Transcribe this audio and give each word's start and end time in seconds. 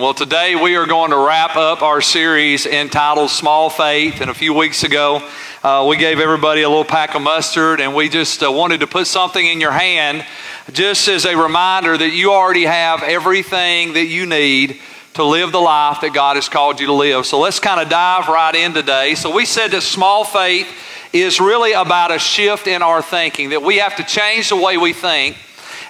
Well, 0.00 0.14
today 0.14 0.54
we 0.54 0.76
are 0.76 0.86
going 0.86 1.10
to 1.10 1.16
wrap 1.16 1.56
up 1.56 1.82
our 1.82 2.00
series 2.00 2.66
entitled 2.66 3.30
Small 3.30 3.68
Faith. 3.68 4.20
And 4.20 4.30
a 4.30 4.34
few 4.34 4.54
weeks 4.54 4.84
ago, 4.84 5.28
uh, 5.64 5.86
we 5.88 5.96
gave 5.96 6.20
everybody 6.20 6.62
a 6.62 6.68
little 6.68 6.84
pack 6.84 7.16
of 7.16 7.22
mustard, 7.22 7.80
and 7.80 7.96
we 7.96 8.08
just 8.08 8.40
uh, 8.44 8.52
wanted 8.52 8.78
to 8.78 8.86
put 8.86 9.08
something 9.08 9.44
in 9.44 9.60
your 9.60 9.72
hand 9.72 10.24
just 10.72 11.08
as 11.08 11.24
a 11.24 11.36
reminder 11.36 11.98
that 11.98 12.10
you 12.10 12.30
already 12.30 12.62
have 12.62 13.02
everything 13.02 13.94
that 13.94 14.06
you 14.06 14.24
need 14.24 14.80
to 15.14 15.24
live 15.24 15.50
the 15.50 15.58
life 15.58 16.00
that 16.02 16.14
God 16.14 16.36
has 16.36 16.48
called 16.48 16.78
you 16.78 16.86
to 16.86 16.92
live. 16.92 17.26
So 17.26 17.40
let's 17.40 17.58
kind 17.58 17.80
of 17.80 17.88
dive 17.88 18.28
right 18.28 18.54
in 18.54 18.74
today. 18.74 19.16
So 19.16 19.34
we 19.34 19.46
said 19.46 19.72
that 19.72 19.82
small 19.82 20.22
faith 20.22 20.68
is 21.12 21.40
really 21.40 21.72
about 21.72 22.12
a 22.12 22.20
shift 22.20 22.68
in 22.68 22.82
our 22.82 23.02
thinking, 23.02 23.50
that 23.50 23.64
we 23.64 23.78
have 23.78 23.96
to 23.96 24.04
change 24.04 24.50
the 24.50 24.56
way 24.56 24.76
we 24.76 24.92
think 24.92 25.36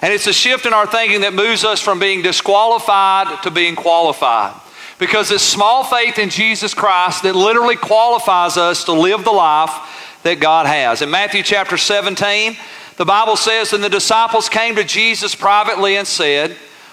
and 0.01 0.13
it's 0.13 0.27
a 0.27 0.33
shift 0.33 0.65
in 0.65 0.73
our 0.73 0.87
thinking 0.87 1.21
that 1.21 1.33
moves 1.33 1.63
us 1.63 1.81
from 1.81 1.99
being 1.99 2.21
disqualified 2.21 3.43
to 3.43 3.51
being 3.51 3.75
qualified. 3.75 4.53
Because 4.97 5.31
it's 5.31 5.43
small 5.43 5.83
faith 5.83 6.19
in 6.19 6.29
Jesus 6.29 6.73
Christ 6.73 7.23
that 7.23 7.35
literally 7.35 7.75
qualifies 7.75 8.57
us 8.57 8.83
to 8.85 8.93
live 8.93 9.23
the 9.23 9.31
life 9.31 10.19
that 10.23 10.39
God 10.39 10.65
has. 10.65 11.01
In 11.01 11.09
Matthew 11.09 11.43
chapter 11.43 11.77
17, 11.77 12.57
the 12.97 13.05
Bible 13.05 13.37
says, 13.37 13.71
And 13.71 13.83
the 13.83 13.89
disciples 13.89 14.49
came 14.49 14.75
to 14.75 14.83
Jesus 14.83 15.35
privately 15.35 15.95
and 15.95 16.07
said, 16.07 16.51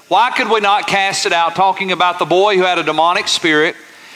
Why 0.08 0.30
could 0.30 0.48
we 0.48 0.60
not 0.60 0.86
cast 0.86 1.26
it 1.26 1.32
out? 1.32 1.56
Talking 1.56 1.90
about 1.90 2.20
the 2.20 2.24
boy 2.24 2.56
who 2.56 2.62
had 2.62 2.78
a 2.78 2.84
demonic 2.84 3.26
spirit. 3.26 3.74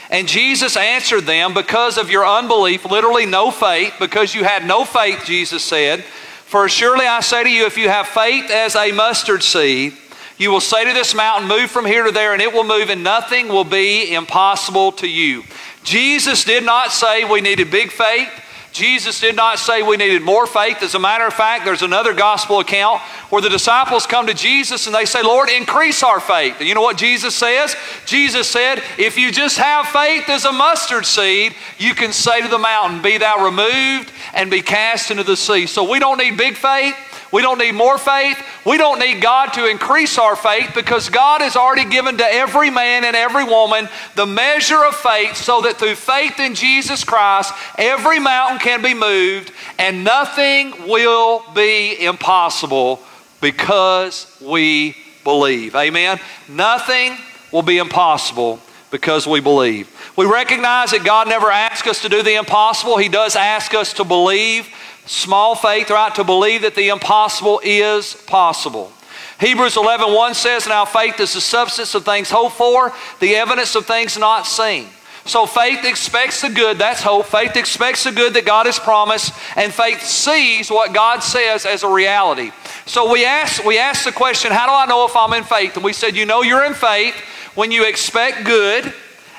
And 0.09 0.27
Jesus 0.27 0.77
answered 0.77 1.23
them, 1.23 1.55
Because 1.55 1.99
of 1.99 2.11
your 2.11 2.27
unbelief, 2.27 2.85
literally 2.85 3.27
no 3.27 3.51
faith, 3.51 3.95
because 3.99 4.35
you 4.35 4.45
had 4.45 4.67
no 4.67 4.85
faith, 4.85 5.25
Jesus 5.25 5.65
said. 5.65 6.05
For 6.51 6.69
surely 6.69 7.07
I 7.07 7.21
say 7.21 7.45
to 7.45 7.49
you, 7.49 7.67
if 7.67 7.79
you 7.79 7.89
have 7.89 8.09
faith 8.09 8.51
as 8.51 8.75
a 8.75 8.91
mustard 8.91 9.45
seed, 9.45 9.97
you 10.37 10.51
will 10.51 10.59
say 10.59 10.85
to 10.85 10.93
this 10.93 11.15
mountain, 11.15 11.49
Move 11.49 11.71
from 11.71 11.85
here 11.85 12.03
to 12.03 12.11
there, 12.11 12.33
and 12.33 12.43
it 12.43 12.53
will 12.53 12.65
move, 12.65 12.91
and 12.91 13.05
nothing 13.05 13.47
will 13.47 13.63
be 13.63 14.13
impossible 14.13 14.91
to 14.91 15.07
you. 15.07 15.45
Jesus 15.85 16.43
did 16.43 16.65
not 16.65 16.91
say 16.91 17.23
we 17.23 17.41
needed 17.41 17.71
big 17.71 17.93
faith. 17.93 18.29
Jesus 18.73 19.21
did 19.21 19.35
not 19.35 19.59
say 19.59 19.83
we 19.83 19.97
needed 19.97 20.23
more 20.23 20.47
faith. 20.47 20.83
As 20.83 20.95
a 20.95 20.99
matter 20.99 21.27
of 21.27 21.35
fact, 21.35 21.65
there's 21.65 21.83
another 21.83 22.15
gospel 22.15 22.61
account 22.61 23.01
where 23.29 23.43
the 23.43 23.49
disciples 23.49 24.07
come 24.07 24.27
to 24.27 24.35
Jesus 24.35 24.87
and 24.87 24.95
they 24.95 25.05
say, 25.05 25.23
Lord, 25.23 25.51
increase 25.51 26.03
our 26.03 26.21
faith. 26.21 26.57
And 26.61 26.69
you 26.69 26.75
know 26.75 26.81
what 26.81 26.97
Jesus 26.97 27.35
says? 27.35 27.75
Jesus 28.07 28.49
said, 28.49 28.83
If 28.99 29.19
you 29.19 29.33
just 29.33 29.59
have 29.59 29.87
faith 29.87 30.29
as 30.29 30.45
a 30.45 30.53
mustard 30.53 31.05
seed, 31.05 31.55
you 31.79 31.95
can 31.95 32.13
say 32.13 32.43
to 32.43 32.49
the 32.49 32.59
mountain, 32.59 33.03
Be 33.03 33.19
thou 33.19 33.45
removed 33.45 34.13
and 34.35 34.51
be 34.51 34.63
cast 34.63 35.11
into 35.11 35.25
the 35.25 35.37
sea. 35.37 35.67
So 35.67 35.91
we 35.91 35.99
don't 35.99 36.19
need 36.19 36.37
big 36.37 36.57
faith. 36.57 36.95
We 37.33 37.43
don't 37.43 37.59
need 37.59 37.73
more 37.73 37.97
faith. 37.97 38.39
We 38.67 38.77
don't 38.77 38.99
need 38.99 39.23
God 39.23 39.53
to 39.55 39.71
increase 39.71 40.19
our 40.19 40.35
faith 40.35 40.73
because 40.75 41.09
God 41.09 41.43
has 41.43 41.55
already 41.55 41.89
given 41.89 42.19
to 42.19 42.25
every 42.25 42.71
man 42.71 43.05
and 43.05 43.15
every 43.15 43.45
woman 43.45 43.89
the 44.17 44.27
measure 44.27 44.85
of 44.85 44.97
faith 44.97 45.37
so 45.37 45.61
that 45.63 45.77
through 45.77 45.95
faith 45.95 46.41
in 46.41 46.55
Jesus 46.55 47.05
Christ, 47.05 47.55
every 47.79 48.19
mountain 48.19 48.59
can 48.61 48.83
be 48.83 48.95
moved 48.95 49.53
and 49.79 50.05
nothing 50.05 50.89
will 50.89 51.43
be 51.55 52.05
impossible 52.05 53.01
because 53.41 54.37
we 54.41 54.97
believe. 55.25 55.75
Amen? 55.75 56.21
Nothing 56.49 57.17
will 57.53 57.63
be 57.63 57.79
impossible 57.79 58.61
because 58.91 59.27
we 59.27 59.41
believe. 59.41 59.89
We 60.17 60.27
recognize 60.27 60.91
that 60.91 61.05
God 61.05 61.29
never 61.29 61.51
asks 61.51 61.87
us 61.89 62.03
to 62.03 62.09
do 62.09 62.23
the 62.23 62.35
impossible. 62.35 62.99
He 62.99 63.09
does 63.09 63.37
ask 63.37 63.75
us 63.75 63.93
to 63.95 64.05
believe 64.05 64.69
small 65.07 65.55
faith, 65.55 65.91
right? 65.91 66.15
To 66.17 66.25
believe 66.25 66.63
that 66.63 66.75
the 66.75 66.89
impossible 66.89 67.61
is 67.65 68.15
possible. 68.27 68.93
Hebrews 69.39 69.77
11 69.77 70.13
1 70.13 70.35
says, 70.35 70.67
Now 70.67 70.85
faith 70.85 71.19
is 71.19 71.33
the 71.33 71.41
substance 71.41 71.95
of 71.95 72.05
things 72.05 72.31
hoped 72.31 72.57
for, 72.57 72.93
the 73.21 73.37
evidence 73.37 73.75
of 73.75 73.87
things 73.87 74.19
not 74.19 74.47
seen. 74.47 74.89
So 75.27 75.47
faith 75.47 75.85
expects 75.85 76.43
the 76.43 76.49
good, 76.49 76.79
that's 76.79 77.03
hope. 77.03 77.27
Faith 77.27 77.57
expects 77.57 78.05
the 78.05 78.13
good 78.13 78.35
that 78.35 78.47
God 78.47 78.67
has 78.67 78.79
promised, 78.79 79.33
and 79.55 79.73
faith 79.73 80.03
sees 80.03 80.71
what 80.71 80.95
God 80.95 81.21
says 81.21 81.67
as 81.67 81.83
a 81.83 81.89
reality. 81.89 82.53
So 82.87 83.13
we 83.13 83.25
ask, 83.25 83.65
we 83.65 83.79
ask 83.79 84.05
the 84.05 84.13
question, 84.13 84.51
How 84.51 84.67
do 84.67 84.73
I 84.73 84.87
know 84.87 85.07
if 85.07 85.15
I'm 85.15 85.33
in 85.35 85.45
faith? 85.45 85.77
And 85.77 85.85
we 85.85 85.93
said, 85.93 86.17
You 86.17 86.27
know 86.27 86.43
you're 86.43 86.65
in 86.65 86.75
faith 86.75 87.15
when 87.55 87.71
you 87.71 87.87
expect 87.87 88.45
good 88.45 88.93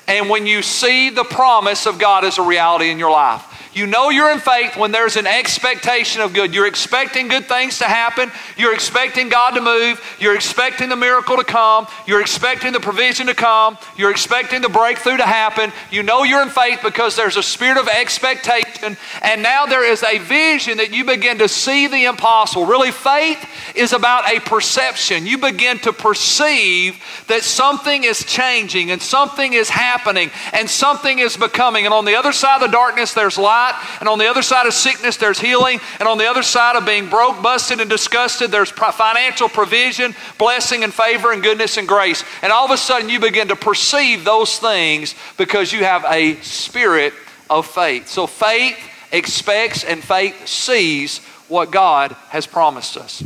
and 0.08 0.30
when 0.30 0.46
you 0.46 0.62
see 0.62 1.10
the 1.10 1.24
promise 1.24 1.86
of 1.86 1.98
God 1.98 2.26
as 2.26 2.38
a 2.38 2.44
reality 2.44 2.90
in 2.90 3.00
your 3.00 3.12
life. 3.12 3.61
You 3.74 3.88
know 3.88 4.10
you're 4.10 4.32
in 4.32 4.40
faith 4.40 4.76
when 4.76 4.92
there's 4.92 5.16
an 5.16 5.26
expectation 5.26 6.22
of 6.22 6.34
good. 6.34 6.54
You're 6.54 6.68
expecting 6.68 7.30
good 7.30 7.46
things 7.46 7.78
to 7.78 7.86
happen. 7.86 8.30
You're 8.58 8.74
expecting 8.74 9.30
God 9.30 9.52
to 9.52 9.62
move. 9.62 10.02
You're 10.20 10.36
expecting 10.36 10.90
the 10.90 10.98
miracle 10.98 11.38
to 11.38 11.46
come. 11.46 11.88
You're 12.06 12.20
expecting 12.20 12.74
the 12.74 12.82
provision 12.82 13.28
to 13.28 13.34
come. 13.34 13.78
You're 13.96 14.12
expecting 14.12 14.62
the 14.62 14.68
breakthrough 14.68 15.18
to 15.18 15.26
happen. 15.26 15.72
You 15.90 16.04
know 16.04 16.24
you're 16.24 16.42
in 16.42 16.50
faith 16.50 16.80
because 16.84 17.16
there's 17.16 17.38
a 17.38 17.44
spirit 17.44 17.78
of 17.78 17.88
expectation. 17.88 18.98
And 19.22 19.42
now 19.42 19.66
there 19.66 19.90
is 19.90 20.04
a 20.04 20.18
vision 20.18 20.78
that 20.78 20.92
you 20.92 21.06
begin 21.06 21.38
to 21.38 21.48
see 21.48 21.88
the 21.88 22.06
impossible. 22.06 22.66
Really, 22.66 22.92
faith 22.92 23.40
is 23.74 23.94
about 23.94 24.30
a 24.30 24.42
perception. 24.42 25.26
You 25.26 25.38
begin 25.38 25.80
to 25.80 25.94
perceive 25.94 27.02
that 27.28 27.44
something 27.44 28.04
is 28.04 28.26
changing 28.26 28.92
and 28.92 29.02
something 29.02 29.54
is 29.54 29.70
happening 29.70 30.30
and 30.52 30.70
something 30.70 31.20
is 31.20 31.38
becoming. 31.38 31.86
And 31.86 31.94
on 31.94 32.04
the 32.04 32.16
other 32.16 32.34
side 32.34 32.56
of 32.56 32.62
the 32.62 32.76
darkness, 32.76 33.14
there's 33.14 33.38
light 33.38 33.61
And 34.00 34.10
on 34.10 34.20
the 34.20 34.30
other 34.30 34.42
side 34.42 34.66
of 34.66 34.74
sickness, 34.74 35.18
there's 35.18 35.40
healing. 35.40 35.80
And 36.00 36.08
on 36.08 36.18
the 36.18 36.30
other 36.30 36.44
side 36.44 36.76
of 36.76 36.86
being 36.86 37.10
broke, 37.10 37.42
busted, 37.42 37.80
and 37.80 37.90
disgusted, 37.90 38.52
there's 38.52 38.72
financial 38.72 39.50
provision, 39.50 40.16
blessing, 40.38 40.84
and 40.84 40.94
favor, 40.94 41.32
and 41.32 41.42
goodness 41.44 41.78
and 41.78 41.88
grace. 41.88 42.24
And 42.42 42.52
all 42.52 42.66
of 42.66 42.72
a 42.72 42.78
sudden, 42.78 43.10
you 43.10 43.20
begin 43.20 43.48
to 43.50 43.56
perceive 43.56 44.24
those 44.24 44.58
things 44.60 45.16
because 45.38 45.72
you 45.72 45.84
have 45.84 46.06
a 46.06 46.36
spirit 46.42 47.14
of 47.50 47.68
faith. 47.68 48.08
So 48.08 48.28
faith 48.28 48.78
expects 49.12 49.84
and 49.84 50.04
faith 50.04 50.48
sees 50.48 51.20
what 51.48 51.70
God 51.72 52.16
has 52.30 52.48
promised 52.48 52.98
us. 52.98 53.24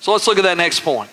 So 0.00 0.12
let's 0.12 0.26
look 0.26 0.38
at 0.38 0.44
that 0.44 0.56
next 0.56 0.80
point. 0.80 1.10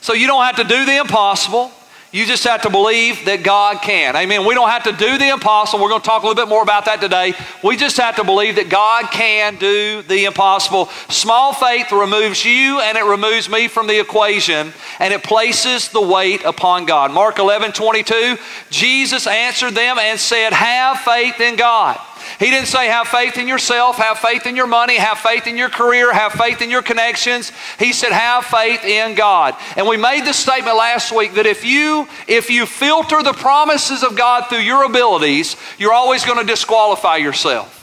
So 0.00 0.12
you 0.12 0.26
don't 0.26 0.44
have 0.44 0.56
to 0.56 0.64
do 0.64 0.86
the 0.86 0.98
impossible. 0.98 1.72
You 2.12 2.26
just 2.26 2.42
have 2.42 2.62
to 2.62 2.70
believe 2.70 3.24
that 3.26 3.44
God 3.44 3.82
can. 3.82 4.16
Amen. 4.16 4.44
We 4.44 4.54
don't 4.54 4.68
have 4.68 4.82
to 4.84 4.92
do 4.92 5.16
the 5.16 5.28
impossible. 5.28 5.80
We're 5.80 5.90
going 5.90 6.00
to 6.00 6.06
talk 6.06 6.24
a 6.24 6.26
little 6.26 6.42
bit 6.42 6.48
more 6.48 6.62
about 6.62 6.86
that 6.86 7.00
today. 7.00 7.34
We 7.62 7.76
just 7.76 7.96
have 7.98 8.16
to 8.16 8.24
believe 8.24 8.56
that 8.56 8.68
God 8.68 9.12
can 9.12 9.56
do 9.56 10.02
the 10.02 10.24
impossible. 10.24 10.86
Small 11.08 11.52
faith 11.52 11.92
removes 11.92 12.44
you 12.44 12.80
and 12.80 12.98
it 12.98 13.04
removes 13.04 13.48
me 13.48 13.68
from 13.68 13.86
the 13.86 14.00
equation 14.00 14.72
and 14.98 15.14
it 15.14 15.22
places 15.22 15.88
the 15.90 16.00
weight 16.00 16.44
upon 16.44 16.84
God. 16.84 17.12
Mark 17.12 17.38
11 17.38 17.72
22, 17.72 18.36
Jesus 18.70 19.28
answered 19.28 19.74
them 19.74 19.96
and 19.98 20.18
said, 20.18 20.52
Have 20.52 20.98
faith 20.98 21.40
in 21.40 21.54
God. 21.54 22.00
He 22.38 22.50
didn't 22.50 22.68
say 22.68 22.86
have 22.86 23.08
faith 23.08 23.38
in 23.38 23.48
yourself, 23.48 23.96
have 23.96 24.18
faith 24.18 24.46
in 24.46 24.56
your 24.56 24.66
money, 24.66 24.96
have 24.96 25.18
faith 25.18 25.46
in 25.46 25.56
your 25.56 25.68
career, 25.68 26.12
have 26.12 26.32
faith 26.32 26.62
in 26.62 26.70
your 26.70 26.82
connections. 26.82 27.52
He 27.78 27.92
said 27.92 28.12
have 28.12 28.44
faith 28.44 28.84
in 28.84 29.14
God. 29.14 29.56
And 29.76 29.86
we 29.86 29.96
made 29.96 30.24
the 30.24 30.32
statement 30.32 30.76
last 30.76 31.12
week 31.12 31.34
that 31.34 31.46
if 31.46 31.64
you 31.64 32.08
if 32.26 32.50
you 32.50 32.66
filter 32.66 33.22
the 33.22 33.32
promises 33.32 34.02
of 34.02 34.16
God 34.16 34.48
through 34.48 34.60
your 34.60 34.84
abilities, 34.84 35.56
you're 35.78 35.92
always 35.92 36.24
going 36.24 36.38
to 36.38 36.44
disqualify 36.44 37.16
yourself. 37.16 37.79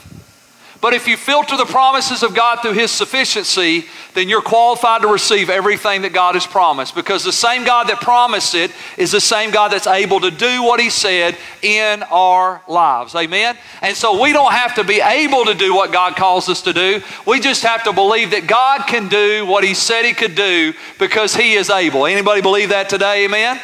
But 0.80 0.94
if 0.94 1.08
you 1.08 1.16
filter 1.16 1.56
the 1.56 1.64
promises 1.64 2.22
of 2.22 2.36
God 2.36 2.60
through 2.62 2.74
His 2.74 2.92
sufficiency, 2.92 3.86
then 4.14 4.28
you're 4.28 4.42
qualified 4.42 5.02
to 5.02 5.08
receive 5.08 5.50
everything 5.50 6.02
that 6.02 6.12
God 6.12 6.34
has 6.34 6.46
promised. 6.46 6.94
Because 6.94 7.24
the 7.24 7.32
same 7.32 7.64
God 7.64 7.88
that 7.88 8.00
promised 8.00 8.54
it 8.54 8.70
is 8.96 9.10
the 9.10 9.20
same 9.20 9.50
God 9.50 9.72
that's 9.72 9.88
able 9.88 10.20
to 10.20 10.30
do 10.30 10.62
what 10.62 10.78
He 10.78 10.88
said 10.88 11.36
in 11.62 12.04
our 12.04 12.62
lives. 12.68 13.16
Amen? 13.16 13.56
And 13.82 13.96
so 13.96 14.22
we 14.22 14.32
don't 14.32 14.52
have 14.52 14.76
to 14.76 14.84
be 14.84 15.00
able 15.00 15.44
to 15.46 15.54
do 15.54 15.74
what 15.74 15.90
God 15.90 16.14
calls 16.14 16.48
us 16.48 16.62
to 16.62 16.72
do. 16.72 17.02
We 17.26 17.40
just 17.40 17.64
have 17.64 17.82
to 17.84 17.92
believe 17.92 18.30
that 18.30 18.46
God 18.46 18.86
can 18.86 19.08
do 19.08 19.46
what 19.46 19.64
He 19.64 19.74
said 19.74 20.04
He 20.04 20.12
could 20.12 20.36
do 20.36 20.74
because 21.00 21.34
He 21.34 21.54
is 21.54 21.70
able. 21.70 22.06
Anybody 22.06 22.40
believe 22.40 22.68
that 22.68 22.88
today? 22.88 23.24
Amen? 23.24 23.60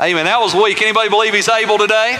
Amen. 0.00 0.24
That 0.24 0.40
was 0.40 0.56
weak. 0.56 0.82
Anybody 0.82 1.08
believe 1.08 1.34
He's 1.34 1.48
able 1.48 1.78
today? 1.78 2.18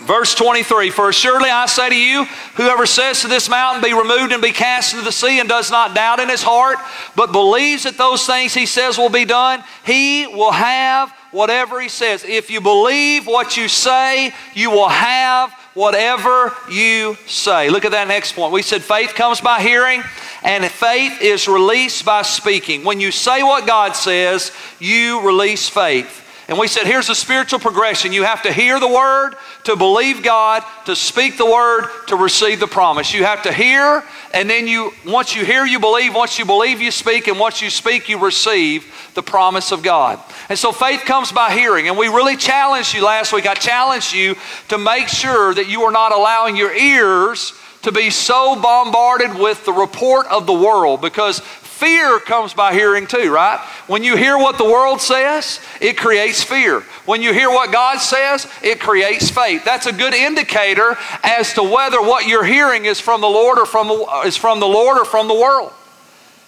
Verse 0.00 0.34
23 0.34 0.90
For 0.90 1.12
surely 1.12 1.50
I 1.50 1.66
say 1.66 1.90
to 1.90 1.96
you, 1.96 2.24
whoever 2.54 2.86
says 2.86 3.20
to 3.20 3.28
this 3.28 3.48
mountain, 3.48 3.82
Be 3.82 3.92
removed 3.92 4.32
and 4.32 4.42
be 4.42 4.50
cast 4.50 4.94
into 4.94 5.04
the 5.04 5.12
sea, 5.12 5.40
and 5.40 5.48
does 5.48 5.70
not 5.70 5.94
doubt 5.94 6.20
in 6.20 6.28
his 6.28 6.42
heart, 6.42 6.78
but 7.16 7.32
believes 7.32 7.82
that 7.82 7.98
those 7.98 8.26
things 8.26 8.54
he 8.54 8.66
says 8.66 8.96
will 8.96 9.10
be 9.10 9.26
done, 9.26 9.62
he 9.84 10.26
will 10.26 10.52
have 10.52 11.12
whatever 11.32 11.80
he 11.80 11.88
says. 11.88 12.24
If 12.24 12.50
you 12.50 12.60
believe 12.60 13.26
what 13.26 13.56
you 13.56 13.68
say, 13.68 14.32
you 14.54 14.70
will 14.70 14.88
have 14.88 15.52
whatever 15.74 16.54
you 16.70 17.16
say. 17.26 17.68
Look 17.68 17.84
at 17.84 17.92
that 17.92 18.08
next 18.08 18.32
point. 18.32 18.52
We 18.52 18.62
said 18.62 18.82
faith 18.82 19.14
comes 19.14 19.40
by 19.40 19.60
hearing, 19.60 20.02
and 20.42 20.64
faith 20.64 21.20
is 21.20 21.46
released 21.46 22.06
by 22.06 22.22
speaking. 22.22 22.84
When 22.84 23.00
you 23.00 23.12
say 23.12 23.42
what 23.42 23.66
God 23.66 23.92
says, 23.92 24.50
you 24.78 25.20
release 25.20 25.68
faith. 25.68 26.26
And 26.50 26.58
we 26.58 26.66
said, 26.66 26.84
here's 26.84 27.08
a 27.08 27.14
spiritual 27.14 27.60
progression. 27.60 28.12
You 28.12 28.24
have 28.24 28.42
to 28.42 28.52
hear 28.52 28.80
the 28.80 28.88
word 28.88 29.36
to 29.62 29.76
believe 29.76 30.24
God, 30.24 30.64
to 30.86 30.96
speak 30.96 31.38
the 31.38 31.46
word, 31.46 31.88
to 32.08 32.16
receive 32.16 32.58
the 32.58 32.66
promise. 32.66 33.14
You 33.14 33.22
have 33.22 33.44
to 33.44 33.52
hear, 33.52 34.02
and 34.34 34.50
then 34.50 34.66
you, 34.66 34.90
once 35.06 35.36
you 35.36 35.44
hear, 35.44 35.64
you 35.64 35.78
believe. 35.78 36.12
Once 36.12 36.40
you 36.40 36.44
believe, 36.44 36.80
you 36.80 36.90
speak. 36.90 37.28
And 37.28 37.38
once 37.38 37.62
you 37.62 37.70
speak, 37.70 38.08
you 38.08 38.18
receive 38.18 38.92
the 39.14 39.22
promise 39.22 39.70
of 39.70 39.84
God. 39.84 40.18
And 40.48 40.58
so 40.58 40.72
faith 40.72 41.02
comes 41.02 41.30
by 41.30 41.52
hearing. 41.52 41.86
And 41.86 41.96
we 41.96 42.08
really 42.08 42.36
challenged 42.36 42.94
you 42.94 43.04
last 43.04 43.32
week. 43.32 43.46
I 43.46 43.54
challenged 43.54 44.12
you 44.12 44.34
to 44.70 44.76
make 44.76 45.06
sure 45.06 45.54
that 45.54 45.68
you 45.68 45.82
are 45.82 45.92
not 45.92 46.10
allowing 46.10 46.56
your 46.56 46.74
ears 46.74 47.52
to 47.82 47.92
be 47.92 48.10
so 48.10 48.60
bombarded 48.60 49.38
with 49.38 49.64
the 49.64 49.72
report 49.72 50.26
of 50.26 50.46
the 50.46 50.52
world 50.52 51.00
because 51.00 51.40
fear 51.80 52.20
comes 52.20 52.52
by 52.52 52.74
hearing 52.74 53.06
too, 53.06 53.32
right? 53.32 53.58
When 53.86 54.04
you 54.04 54.16
hear 54.16 54.36
what 54.36 54.58
the 54.58 54.64
world 54.64 55.00
says, 55.00 55.60
it 55.80 55.96
creates 55.96 56.42
fear. 56.42 56.80
When 57.06 57.22
you 57.22 57.32
hear 57.32 57.48
what 57.48 57.72
God 57.72 57.98
says, 57.98 58.46
it 58.62 58.78
creates 58.78 59.30
faith. 59.30 59.64
That's 59.64 59.86
a 59.86 59.92
good 59.92 60.12
indicator 60.12 60.96
as 61.24 61.54
to 61.54 61.62
whether 61.62 62.00
what 62.00 62.26
you're 62.28 62.44
hearing 62.44 62.84
is 62.84 63.00
from 63.00 63.22
the 63.22 63.28
Lord 63.28 63.58
or 63.58 63.64
from 63.64 63.88
the, 63.88 64.22
is 64.26 64.36
from 64.36 64.60
the 64.60 64.68
Lord 64.68 64.98
or 64.98 65.06
from 65.06 65.26
the 65.26 65.34
world. 65.34 65.72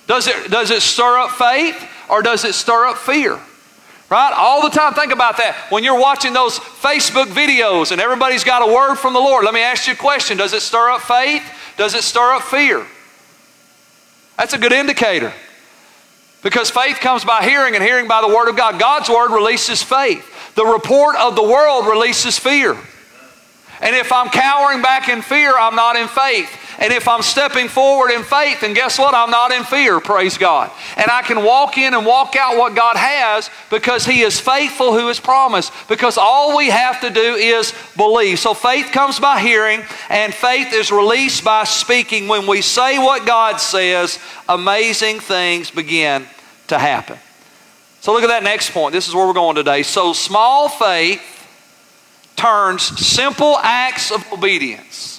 Does 0.07 0.27
it, 0.27 0.51
does 0.51 0.71
it 0.71 0.83
stir 0.83 1.19
up 1.19 1.31
faith 1.31 1.83
or 2.11 2.21
does 2.21 2.45
it 2.45 2.55
stir 2.55 2.87
up 2.87 2.99
fear? 2.99 3.41
Right? 4.11 4.35
All 4.37 4.61
the 4.61 4.69
time, 4.69 4.93
think 4.93 5.11
about 5.11 5.39
that. 5.39 5.57
When 5.71 5.83
you're 5.83 5.99
watching 5.99 6.35
those 6.35 6.59
Facebook 6.59 7.27
videos 7.27 7.93
and 7.93 8.01
everybody's 8.01 8.45
got 8.45 8.61
a 8.61 8.71
word 8.71 8.97
from 8.97 9.15
the 9.15 9.21
Lord, 9.21 9.47
let 9.47 9.55
me 9.55 9.63
ask 9.63 9.87
you 9.87 9.95
a 9.95 9.97
question 9.97 10.37
Does 10.37 10.53
it 10.53 10.61
stir 10.61 10.91
up 10.91 11.01
faith? 11.01 11.43
Does 11.79 11.95
it 11.95 12.03
stir 12.03 12.35
up 12.35 12.43
fear? 12.43 12.85
That's 14.37 14.55
a 14.55 14.59
good 14.59 14.73
indicator. 14.73 15.33
Because 16.43 16.71
faith 16.71 16.99
comes 16.99 17.25
by 17.25 17.45
hearing, 17.45 17.75
and 17.75 17.85
hearing 17.85 18.09
by 18.09 18.21
the 18.21 18.29
Word 18.29 18.49
of 18.49 18.57
God. 18.57 18.81
God's 18.81 19.09
Word 19.09 19.31
releases 19.33 19.83
faith, 19.83 20.55
the 20.55 20.67
report 20.67 21.17
of 21.17 21.37
the 21.37 21.43
world 21.43 21.87
releases 21.87 22.39
fear. 22.39 22.77
And 23.81 23.97
if 23.97 24.13
I'm 24.13 24.29
cowering 24.29 24.81
back 24.81 25.09
in 25.09 25.23
fear, 25.23 25.57
I'm 25.57 25.75
not 25.75 25.97
in 25.97 26.09
faith. 26.09 26.49
And 26.79 26.93
if 26.93 27.07
I'm 27.07 27.23
stepping 27.23 27.69
forward 27.69 28.11
in 28.11 28.23
faith, 28.23 28.61
then 28.61 28.75
guess 28.75 28.99
what? 28.99 29.15
I'm 29.15 29.31
not 29.31 29.53
in 29.53 29.65
fear, 29.65 30.01
praise 30.01 30.39
God. 30.39 30.71
And 30.97 31.11
I 31.11 31.23
can 31.23 31.45
walk 31.45 31.79
in 31.79 31.95
and 31.95 32.07
walk 32.07 32.35
out 32.37 32.57
what 32.57 32.75
God 32.75 32.97
has 32.97 33.51
because 33.71 34.07
He 34.07 34.23
is 34.23 34.41
faithful 34.41 34.93
who 34.93 35.09
has 35.09 35.21
promised. 35.21 35.73
Because 35.89 36.17
all 36.17 36.57
we 36.57 36.71
have 36.71 37.01
to 37.03 37.11
do 37.11 37.35
is 37.35 37.75
believe. 37.97 38.39
So 38.39 38.55
faith 38.55 38.93
comes 38.93 39.21
by 39.21 39.41
hearing, 39.41 39.83
and 40.09 40.33
faith 40.33 40.73
is 40.73 40.91
released 40.91 41.45
by 41.45 41.65
speaking. 41.65 42.29
When 42.29 42.47
we 42.47 42.63
say 42.63 42.99
what 42.99 43.27
God 43.27 43.59
says, 43.59 44.19
amazing 44.49 45.21
things 45.21 45.71
begin 45.71 46.27
to 46.69 46.79
happen. 46.79 47.19
So 48.01 48.13
look 48.13 48.25
at 48.25 48.29
that 48.29 48.43
next 48.43 48.71
point. 48.71 48.93
This 48.93 49.07
is 49.07 49.15
where 49.15 49.27
we're 49.27 49.33
going 49.33 49.57
today. 49.57 49.83
So 49.83 50.13
small 50.13 50.69
faith 50.69 51.23
turns 52.35 52.83
simple 52.83 53.59
acts 53.59 54.11
of 54.11 54.25
obedience 54.33 55.12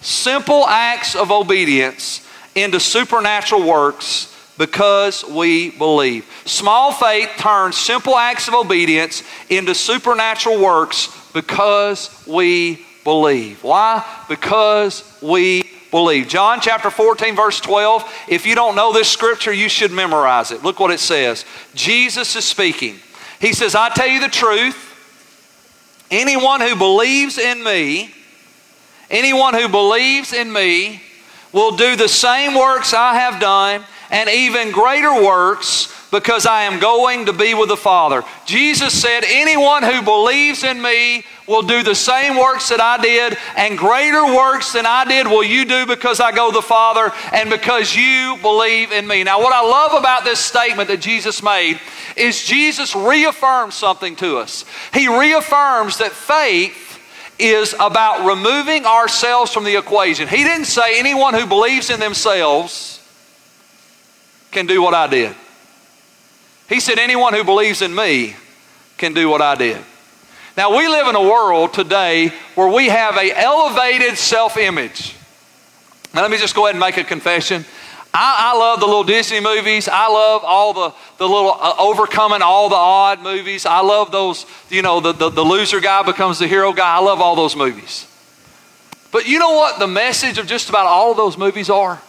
simple 0.00 0.66
acts 0.66 1.14
of 1.14 1.30
obedience 1.30 2.26
into 2.54 2.80
supernatural 2.80 3.66
works 3.66 4.34
because 4.58 5.24
we 5.24 5.70
believe. 5.70 6.26
Small 6.44 6.92
faith 6.92 7.30
turns 7.38 7.76
simple 7.76 8.16
acts 8.16 8.48
of 8.48 8.54
obedience 8.54 9.22
into 9.48 9.74
supernatural 9.74 10.60
works 10.60 11.08
because 11.32 12.24
we 12.26 12.84
believe. 13.04 13.62
Why? 13.62 14.04
Because 14.28 15.04
we 15.22 15.62
believe. 15.90 16.28
John 16.28 16.60
chapter 16.60 16.90
14, 16.90 17.36
verse 17.36 17.60
12. 17.60 18.04
If 18.28 18.46
you 18.46 18.54
don't 18.54 18.74
know 18.74 18.92
this 18.92 19.08
scripture, 19.08 19.52
you 19.52 19.68
should 19.68 19.92
memorize 19.92 20.50
it. 20.50 20.62
Look 20.62 20.80
what 20.80 20.90
it 20.90 21.00
says. 21.00 21.44
Jesus 21.74 22.34
is 22.36 22.44
speaking. 22.44 22.96
He 23.40 23.52
says, 23.52 23.74
I 23.74 23.88
tell 23.90 24.08
you 24.08 24.20
the 24.20 24.28
truth. 24.28 24.84
Anyone 26.10 26.60
who 26.60 26.74
believes 26.74 27.38
in 27.38 27.62
me, 27.62 28.14
Anyone 29.10 29.54
who 29.54 29.68
believes 29.68 30.32
in 30.32 30.52
me 30.52 31.02
will 31.52 31.76
do 31.76 31.96
the 31.96 32.08
same 32.08 32.54
works 32.54 32.92
I 32.92 33.14
have 33.14 33.40
done 33.40 33.84
and 34.10 34.28
even 34.28 34.70
greater 34.70 35.22
works 35.22 35.94
because 36.10 36.46
I 36.46 36.62
am 36.62 36.80
going 36.80 37.26
to 37.26 37.32
be 37.32 37.54
with 37.54 37.68
the 37.68 37.76
Father. 37.76 38.24
Jesus 38.46 38.98
said, 38.98 39.24
Anyone 39.26 39.82
who 39.82 40.02
believes 40.02 40.64
in 40.64 40.80
me 40.80 41.24
will 41.46 41.62
do 41.62 41.82
the 41.82 41.94
same 41.94 42.36
works 42.36 42.68
that 42.70 42.80
I 42.80 43.00
did, 43.02 43.36
and 43.56 43.76
greater 43.76 44.24
works 44.24 44.72
than 44.72 44.86
I 44.86 45.04
did 45.04 45.26
will 45.26 45.44
you 45.44 45.64
do 45.64 45.86
because 45.86 46.20
I 46.20 46.32
go 46.32 46.50
to 46.50 46.54
the 46.54 46.62
Father 46.62 47.12
and 47.32 47.50
because 47.50 47.94
you 47.94 48.38
believe 48.40 48.92
in 48.92 49.06
me. 49.06 49.24
Now, 49.24 49.40
what 49.40 49.52
I 49.52 49.60
love 49.60 49.92
about 49.92 50.24
this 50.24 50.40
statement 50.40 50.88
that 50.88 51.00
Jesus 51.00 51.42
made 51.42 51.78
is 52.16 52.44
Jesus 52.44 52.96
reaffirms 52.96 53.74
something 53.74 54.16
to 54.16 54.38
us. 54.38 54.64
He 54.94 55.08
reaffirms 55.08 55.98
that 55.98 56.12
faith 56.12 56.87
is 57.38 57.74
about 57.78 58.26
removing 58.26 58.84
ourselves 58.84 59.52
from 59.52 59.64
the 59.64 59.76
equation. 59.76 60.28
He 60.28 60.44
didn't 60.44 60.66
say 60.66 60.98
anyone 60.98 61.34
who 61.34 61.46
believes 61.46 61.90
in 61.90 62.00
themselves 62.00 63.00
can 64.50 64.66
do 64.66 64.82
what 64.82 64.94
I 64.94 65.06
did. 65.06 65.34
He 66.68 66.80
said 66.80 66.98
anyone 66.98 67.32
who 67.34 67.44
believes 67.44 67.80
in 67.80 67.94
me 67.94 68.34
can 68.96 69.14
do 69.14 69.28
what 69.28 69.40
I 69.40 69.54
did. 69.54 69.78
Now 70.56 70.76
we 70.76 70.88
live 70.88 71.06
in 71.06 71.14
a 71.14 71.22
world 71.22 71.72
today 71.72 72.32
where 72.56 72.68
we 72.68 72.88
have 72.88 73.16
a 73.16 73.30
elevated 73.30 74.18
self-image. 74.18 75.14
Now 76.12 76.22
let 76.22 76.30
me 76.30 76.36
just 76.38 76.54
go 76.54 76.64
ahead 76.66 76.74
and 76.74 76.80
make 76.80 76.96
a 76.96 77.04
confession. 77.04 77.64
I, 78.20 78.52
I, 78.52 78.58
love 78.58 78.80
the 78.80 78.86
little 78.86 79.04
Disney 79.04 79.38
movies. 79.38 79.88
I 79.88 80.08
love 80.08 80.42
all 80.44 80.72
the, 80.72 80.92
the 81.18 81.28
little 81.28 81.52
uh, 81.52 81.76
overcoming 81.78 82.42
all 82.42 82.68
the 82.68 82.74
odd 82.74 83.22
movies. 83.22 83.64
I 83.64 83.80
love 83.80 84.10
those, 84.10 84.44
you 84.70 84.82
know, 84.82 84.98
the, 84.98 85.12
the, 85.12 85.30
the 85.30 85.44
loser 85.44 85.80
guy 85.80 86.02
becomes 86.02 86.40
the 86.40 86.48
hero 86.48 86.72
guy. 86.72 86.96
I 86.96 86.98
love 86.98 87.20
all 87.20 87.36
those 87.36 87.54
movies. 87.54 88.08
But 89.12 89.28
you 89.28 89.38
know 89.38 89.52
what 89.52 89.78
the 89.78 89.86
message 89.86 90.38
of 90.38 90.48
just 90.48 90.68
about 90.68 90.86
all 90.86 91.12
of 91.12 91.16
those 91.16 91.38
movies 91.38 91.70
are? 91.70 92.02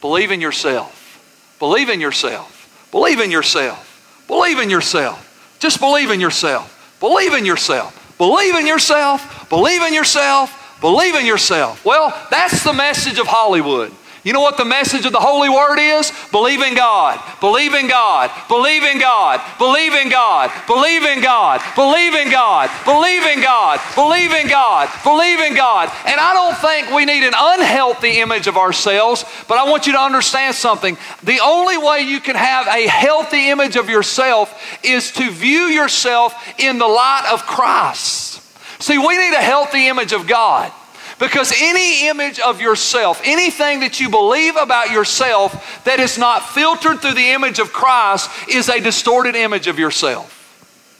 Believe 0.00 0.30
in 0.30 0.40
yourself. 0.40 1.54
Believe 1.58 1.90
in 1.90 2.00
yourself. 2.00 2.88
Believe 2.90 3.20
in 3.20 3.30
yourself. 3.30 4.24
Believe 4.26 4.58
in 4.58 4.70
yourself. 4.70 5.56
Just 5.58 5.80
believe 5.80 6.10
in 6.10 6.20
yourself. 6.20 6.96
Believe 6.98 7.34
in 7.34 7.44
yourself. 7.44 8.14
Believe 8.16 8.54
in 8.54 8.66
yourself. 8.66 9.50
Believe 9.50 9.82
in 9.82 9.92
yourself. 9.92 10.78
Believe 10.80 11.14
in 11.14 11.26
yourself. 11.26 11.84
Well, 11.84 12.26
that's 12.30 12.64
the 12.64 12.72
message 12.72 13.18
of 13.18 13.26
Hollywood. 13.26 13.92
You 14.24 14.32
know 14.32 14.40
what 14.40 14.56
the 14.56 14.64
message 14.64 15.04
of 15.04 15.12
the 15.12 15.20
Holy 15.20 15.50
Word 15.50 15.78
is? 15.78 16.10
Believe 16.32 16.62
in 16.62 16.74
God. 16.74 17.20
Believe 17.40 17.74
in 17.74 17.88
God. 17.88 18.30
Believe 18.48 18.82
in 18.82 18.98
God. 18.98 19.42
Believe 19.58 19.92
in 19.92 20.08
God. 20.08 20.50
Believe 20.66 21.04
in 21.04 21.20
God. 21.20 21.60
Believe 21.76 22.14
in 22.14 22.30
God. 22.30 22.70
Believe 22.86 23.22
in 23.22 23.42
God. 23.42 23.80
Believe 23.94 24.32
in 24.32 24.48
God. 24.48 24.88
Believe 25.04 25.40
in 25.40 25.54
God. 25.54 25.92
And 26.06 26.18
I 26.18 26.32
don't 26.32 26.56
think 26.56 26.90
we 26.90 27.04
need 27.04 27.22
an 27.22 27.34
unhealthy 27.36 28.20
image 28.20 28.46
of 28.46 28.56
ourselves, 28.56 29.26
but 29.46 29.58
I 29.58 29.68
want 29.68 29.86
you 29.86 29.92
to 29.92 30.00
understand 30.00 30.54
something. 30.54 30.96
The 31.22 31.40
only 31.40 31.76
way 31.76 32.00
you 32.00 32.18
can 32.18 32.36
have 32.36 32.66
a 32.66 32.86
healthy 32.86 33.50
image 33.50 33.76
of 33.76 33.90
yourself 33.90 34.58
is 34.82 35.12
to 35.12 35.30
view 35.30 35.64
yourself 35.64 36.34
in 36.58 36.78
the 36.78 36.88
light 36.88 37.28
of 37.30 37.42
Christ. 37.42 38.40
See, 38.80 38.96
we 38.96 39.18
need 39.18 39.34
a 39.34 39.42
healthy 39.42 39.88
image 39.88 40.14
of 40.14 40.26
God. 40.26 40.72
Because 41.18 41.52
any 41.56 42.08
image 42.08 42.40
of 42.40 42.60
yourself, 42.60 43.20
anything 43.24 43.80
that 43.80 44.00
you 44.00 44.08
believe 44.08 44.56
about 44.56 44.90
yourself 44.90 45.82
that 45.84 46.00
is 46.00 46.18
not 46.18 46.48
filtered 46.50 47.00
through 47.00 47.14
the 47.14 47.30
image 47.30 47.58
of 47.58 47.72
Christ 47.72 48.30
is 48.48 48.68
a 48.68 48.80
distorted 48.80 49.36
image 49.36 49.66
of 49.66 49.78
yourself. 49.78 50.43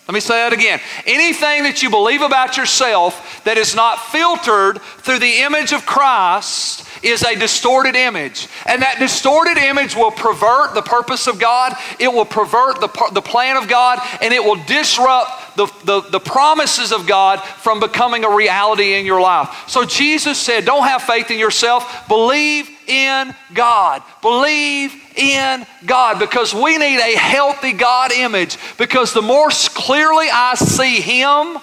Let 0.06 0.12
me 0.14 0.20
say 0.20 0.34
that 0.34 0.52
again. 0.52 0.80
Anything 1.06 1.62
that 1.62 1.82
you 1.82 1.88
believe 1.88 2.20
about 2.20 2.58
yourself 2.58 3.42
that 3.44 3.56
is 3.56 3.74
not 3.74 3.98
filtered 3.98 4.82
through 4.98 5.18
the 5.18 5.40
image 5.40 5.72
of 5.72 5.86
Christ 5.86 6.86
is 7.02 7.22
a 7.22 7.34
distorted 7.34 7.96
image. 7.96 8.48
And 8.66 8.82
that 8.82 8.98
distorted 8.98 9.56
image 9.56 9.96
will 9.96 10.10
pervert 10.10 10.74
the 10.74 10.82
purpose 10.82 11.26
of 11.26 11.38
God, 11.38 11.74
it 11.98 12.08
will 12.08 12.26
pervert 12.26 12.80
the, 12.80 13.10
the 13.12 13.22
plan 13.22 13.56
of 13.56 13.66
God, 13.66 13.98
and 14.20 14.34
it 14.34 14.44
will 14.44 14.62
disrupt 14.66 15.56
the, 15.56 15.66
the, 15.84 16.00
the 16.10 16.20
promises 16.20 16.92
of 16.92 17.06
God 17.06 17.40
from 17.40 17.80
becoming 17.80 18.24
a 18.24 18.34
reality 18.34 18.94
in 18.94 19.06
your 19.06 19.22
life. 19.22 19.68
So 19.68 19.86
Jesus 19.86 20.38
said, 20.38 20.66
Don't 20.66 20.86
have 20.86 21.02
faith 21.02 21.30
in 21.30 21.38
yourself, 21.38 22.08
believe 22.08 22.73
in 22.86 23.34
God. 23.52 24.02
Believe 24.22 24.94
in 25.16 25.66
God 25.86 26.18
because 26.18 26.54
we 26.54 26.78
need 26.78 26.98
a 26.98 27.16
healthy 27.16 27.72
God 27.72 28.12
image 28.12 28.58
because 28.78 29.12
the 29.12 29.22
more 29.22 29.48
clearly 29.50 30.26
I 30.32 30.54
see 30.54 31.00
Him, 31.00 31.58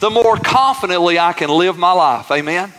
the 0.00 0.10
more 0.10 0.36
confidently 0.36 1.18
I 1.18 1.32
can 1.32 1.50
live 1.50 1.78
my 1.78 1.92
life. 1.92 2.30
Amen? 2.30 2.72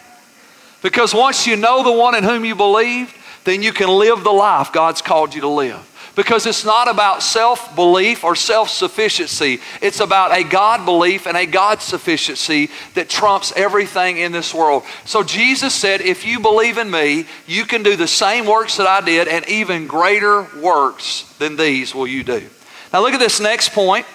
Because 0.81 1.13
once 1.13 1.47
you 1.47 1.55
know 1.55 1.83
the 1.83 1.91
one 1.91 2.15
in 2.15 2.23
whom 2.23 2.45
you 2.45 2.55
believe, 2.55 3.13
then 3.43 3.63
you 3.63 3.73
can 3.73 3.89
live 3.89 4.23
the 4.23 4.31
life 4.31 4.71
God's 4.71 5.01
called 5.01 5.33
you 5.33 5.41
to 5.41 5.47
live. 5.47 5.91
Because 6.15 6.45
it's 6.45 6.63
not 6.63 6.87
about 6.87 7.21
self 7.21 7.75
belief 7.75 8.23
or 8.23 8.35
self 8.35 8.69
sufficiency. 8.69 9.59
It's 9.81 9.99
about 9.99 10.35
a 10.35 10.43
God 10.43 10.85
belief 10.85 11.27
and 11.27 11.35
a 11.35 11.45
God 11.45 11.81
sufficiency 11.81 12.69
that 12.93 13.09
trumps 13.09 13.51
everything 13.55 14.17
in 14.17 14.31
this 14.31 14.53
world. 14.53 14.83
So 15.03 15.23
Jesus 15.23 15.73
said, 15.73 16.01
If 16.01 16.25
you 16.25 16.39
believe 16.39 16.77
in 16.77 16.89
me, 16.89 17.25
you 17.47 17.65
can 17.65 17.83
do 17.83 17.95
the 17.95 18.07
same 18.07 18.45
works 18.45 18.77
that 18.77 18.87
I 18.87 19.01
did, 19.01 19.27
and 19.27 19.47
even 19.49 19.87
greater 19.87 20.47
works 20.61 21.23
than 21.37 21.57
these 21.57 21.93
will 21.93 22.07
you 22.07 22.23
do. 22.23 22.47
Now 22.93 23.01
look 23.01 23.13
at 23.13 23.19
this 23.19 23.41
next 23.41 23.73
point. 23.73 24.05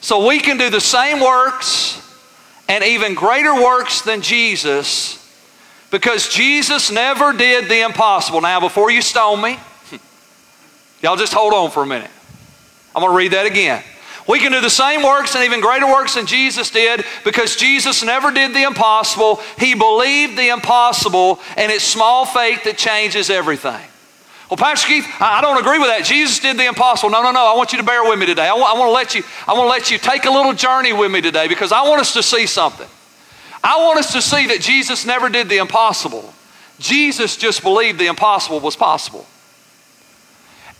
So 0.00 0.28
we 0.28 0.38
can 0.38 0.58
do 0.58 0.70
the 0.70 0.80
same 0.80 1.20
works 1.20 2.00
and 2.68 2.84
even 2.84 3.14
greater 3.14 3.54
works 3.54 4.02
than 4.02 4.22
Jesus 4.22 5.25
because 5.90 6.28
Jesus 6.28 6.90
never 6.90 7.32
did 7.32 7.68
the 7.68 7.84
impossible. 7.84 8.40
Now, 8.40 8.60
before 8.60 8.90
you 8.90 9.02
stone 9.02 9.40
me, 9.40 9.58
y'all 11.02 11.16
just 11.16 11.32
hold 11.32 11.52
on 11.52 11.70
for 11.70 11.82
a 11.82 11.86
minute. 11.86 12.10
I'm 12.94 13.02
going 13.02 13.12
to 13.12 13.16
read 13.16 13.32
that 13.32 13.46
again. 13.46 13.82
We 14.28 14.40
can 14.40 14.50
do 14.50 14.60
the 14.60 14.70
same 14.70 15.02
works 15.02 15.36
and 15.36 15.44
even 15.44 15.60
greater 15.60 15.86
works 15.86 16.14
than 16.14 16.26
Jesus 16.26 16.70
did 16.70 17.04
because 17.24 17.54
Jesus 17.54 18.02
never 18.02 18.32
did 18.32 18.54
the 18.54 18.64
impossible. 18.64 19.40
He 19.58 19.74
believed 19.74 20.36
the 20.36 20.48
impossible, 20.48 21.40
and 21.56 21.70
it's 21.70 21.84
small 21.84 22.26
faith 22.26 22.64
that 22.64 22.76
changes 22.76 23.30
everything. 23.30 23.80
Well, 24.50 24.56
Pastor 24.56 24.88
Keith, 24.88 25.06
I 25.20 25.40
don't 25.40 25.58
agree 25.58 25.78
with 25.78 25.88
that. 25.88 26.04
Jesus 26.04 26.38
did 26.38 26.56
the 26.56 26.66
impossible. 26.66 27.10
No, 27.10 27.22
no, 27.22 27.32
no. 27.32 27.52
I 27.52 27.56
want 27.56 27.72
you 27.72 27.78
to 27.78 27.84
bear 27.84 28.08
with 28.08 28.18
me 28.18 28.26
today. 28.26 28.48
I 28.48 28.54
want, 28.54 28.74
I 28.74 28.78
want 28.78 28.88
to 28.88 28.92
let 28.92 29.14
you. 29.14 29.22
I 29.46 29.54
want 29.54 29.66
to 29.66 29.70
let 29.70 29.90
you 29.90 29.98
take 29.98 30.24
a 30.24 30.30
little 30.30 30.52
journey 30.52 30.92
with 30.92 31.10
me 31.10 31.20
today 31.20 31.48
because 31.48 31.72
I 31.72 31.82
want 31.82 32.00
us 32.00 32.12
to 32.14 32.22
see 32.22 32.46
something. 32.46 32.86
I 33.66 33.82
want 33.82 33.98
us 33.98 34.12
to 34.12 34.22
see 34.22 34.46
that 34.46 34.60
Jesus 34.60 35.04
never 35.04 35.28
did 35.28 35.48
the 35.48 35.56
impossible. 35.56 36.32
Jesus 36.78 37.36
just 37.36 37.64
believed 37.64 37.98
the 37.98 38.06
impossible 38.06 38.60
was 38.60 38.76
possible. 38.76 39.26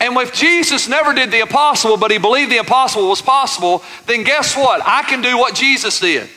And 0.00 0.16
if 0.19 0.33
Jesus 0.33 0.87
never 0.87 1.12
did 1.12 1.33
the 1.33 1.40
impossible, 1.40 1.97
but 1.97 2.12
he 2.12 2.19
believed 2.19 2.52
the 2.52 2.59
impossible 2.59 3.09
was 3.09 3.21
possible, 3.21 3.83
then 4.07 4.23
guess 4.23 4.57
what? 4.57 4.83
I 4.87 5.02
can 5.02 5.21
do 5.21 5.37
what 5.37 5.57
Jesus 5.57 5.99
did. 5.99 6.31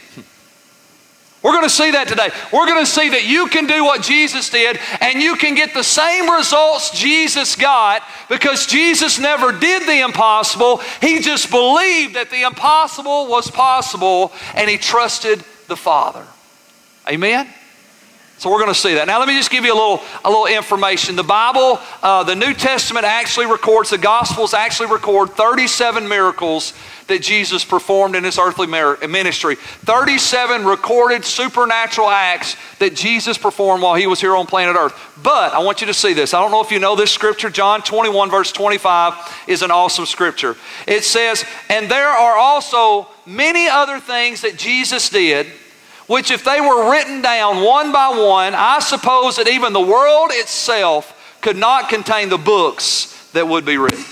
We're 1.43 1.51
going 1.51 1.65
to 1.65 1.69
see 1.69 1.91
that 1.91 2.07
today. 2.07 2.29
We're 2.51 2.65
going 2.65 2.83
to 2.83 2.91
see 2.91 3.09
that 3.09 3.27
you 3.27 3.45
can 3.47 3.67
do 3.67 3.83
what 3.83 4.01
Jesus 4.01 4.49
did 4.49 4.79
and 5.01 5.21
you 5.21 5.35
can 5.35 5.53
get 5.53 5.75
the 5.75 5.83
same 5.83 6.31
results 6.31 6.89
Jesus 6.99 7.55
got 7.55 8.01
because 8.27 8.65
Jesus 8.65 9.19
never 9.19 9.51
did 9.51 9.87
the 9.87 10.03
impossible. 10.03 10.77
He 10.99 11.19
just 11.19 11.51
believed 11.51 12.15
that 12.15 12.31
the 12.31 12.41
impossible 12.41 13.27
was 13.27 13.51
possible 13.51 14.33
and 14.55 14.67
he 14.67 14.79
trusted 14.79 15.43
the 15.67 15.77
Father. 15.77 16.25
Amen? 17.07 17.47
So 18.39 18.49
we're 18.49 18.59
going 18.59 18.73
to 18.73 18.79
see 18.79 18.93
that. 18.93 19.05
Now, 19.05 19.19
let 19.19 19.27
me 19.27 19.35
just 19.35 19.51
give 19.51 19.65
you 19.65 19.73
a 19.73 19.75
little, 19.75 20.01
a 20.23 20.29
little 20.29 20.45
information. 20.45 21.17
The 21.17 21.23
Bible, 21.23 21.77
uh, 22.01 22.23
the 22.23 22.37
New 22.37 22.53
Testament 22.53 23.05
actually 23.05 23.47
records, 23.47 23.89
the 23.89 23.97
Gospels 23.97 24.53
actually 24.53 24.89
record 24.89 25.31
37 25.31 26.07
miracles 26.07 26.73
that 27.07 27.21
Jesus 27.21 27.65
performed 27.65 28.15
in 28.15 28.23
his 28.23 28.39
earthly 28.39 28.65
ministry. 28.65 29.55
37 29.55 30.63
recorded 30.63 31.25
supernatural 31.25 32.07
acts 32.07 32.55
that 32.77 32.95
Jesus 32.95 33.37
performed 33.37 33.83
while 33.83 33.95
he 33.95 34.07
was 34.07 34.21
here 34.21 34.37
on 34.37 34.45
planet 34.45 34.77
Earth. 34.77 35.19
But 35.21 35.51
I 35.51 35.59
want 35.59 35.81
you 35.81 35.87
to 35.87 35.93
see 35.93 36.13
this. 36.13 36.33
I 36.33 36.39
don't 36.39 36.51
know 36.51 36.61
if 36.61 36.71
you 36.71 36.79
know 36.79 36.95
this 36.95 37.11
scripture. 37.11 37.49
John 37.49 37.81
21, 37.81 38.29
verse 38.29 38.53
25 38.53 39.43
is 39.47 39.63
an 39.63 39.71
awesome 39.71 40.05
scripture. 40.05 40.55
It 40.87 41.03
says, 41.03 41.43
And 41.67 41.91
there 41.91 42.07
are 42.07 42.37
also 42.37 43.09
many 43.25 43.67
other 43.67 43.99
things 43.99 44.39
that 44.41 44.57
Jesus 44.57 45.09
did 45.09 45.47
which 46.09 46.31
if 46.31 46.43
they 46.43 46.59
were 46.59 46.89
written 46.89 47.21
down 47.21 47.63
one 47.63 47.91
by 47.91 48.09
one, 48.09 48.55
I 48.55 48.79
suppose 48.79 49.35
that 49.35 49.47
even 49.47 49.73
the 49.73 49.79
world 49.79 50.31
itself 50.31 51.15
could 51.39 51.55
not 51.55 51.87
contain 51.87 52.29
the 52.29 52.37
books 52.37 53.29
that 53.33 53.47
would 53.47 53.63
be 53.63 53.77
written. 53.77 54.03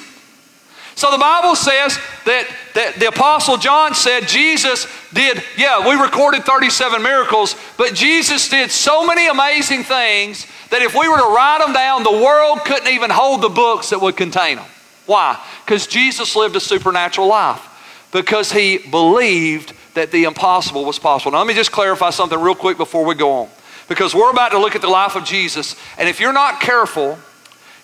So 0.93 1.09
the 1.09 1.17
Bible 1.17 1.55
says 1.55 1.97
that, 2.25 2.47
that 2.75 2.99
the 2.99 3.07
Apostle 3.07 3.57
John 3.57 3.95
said 3.95 4.27
Jesus 4.27 4.85
did, 5.11 5.43
yeah, 5.57 5.87
we 5.87 5.99
recorded 5.99 6.43
37 6.43 7.01
miracles, 7.01 7.55
but 7.77 7.95
Jesus 7.95 8.47
did 8.47 8.69
so 8.69 9.03
many 9.03 9.27
amazing 9.27 9.83
things 9.83 10.45
that 10.69 10.83
if 10.83 10.93
we 10.93 11.07
were 11.07 11.17
to 11.17 11.33
write 11.33 11.63
them 11.65 11.73
down, 11.73 12.03
the 12.03 12.11
world 12.11 12.59
couldn't 12.63 12.89
even 12.89 13.09
hold 13.09 13.41
the 13.41 13.49
books 13.49 13.89
that 13.89 13.99
would 13.99 14.15
contain 14.15 14.57
them. 14.57 14.65
Why? 15.07 15.43
Because 15.65 15.87
Jesus 15.87 16.35
lived 16.35 16.55
a 16.55 16.59
supernatural 16.59 17.27
life. 17.27 17.63
Because 18.11 18.51
he 18.51 18.77
believed 18.77 19.73
that 19.97 20.11
the 20.11 20.23
impossible 20.23 20.85
was 20.85 20.99
possible. 20.99 21.31
Now, 21.31 21.39
let 21.39 21.47
me 21.47 21.53
just 21.53 21.71
clarify 21.71 22.11
something 22.11 22.39
real 22.39 22.55
quick 22.55 22.77
before 22.77 23.03
we 23.03 23.15
go 23.15 23.31
on. 23.31 23.49
Because 23.87 24.13
we're 24.13 24.31
about 24.31 24.49
to 24.49 24.59
look 24.59 24.75
at 24.75 24.81
the 24.81 24.89
life 24.89 25.15
of 25.15 25.23
Jesus, 25.23 25.75
and 25.97 26.09
if 26.09 26.19
you're 26.19 26.33
not 26.33 26.59
careful, 26.59 27.17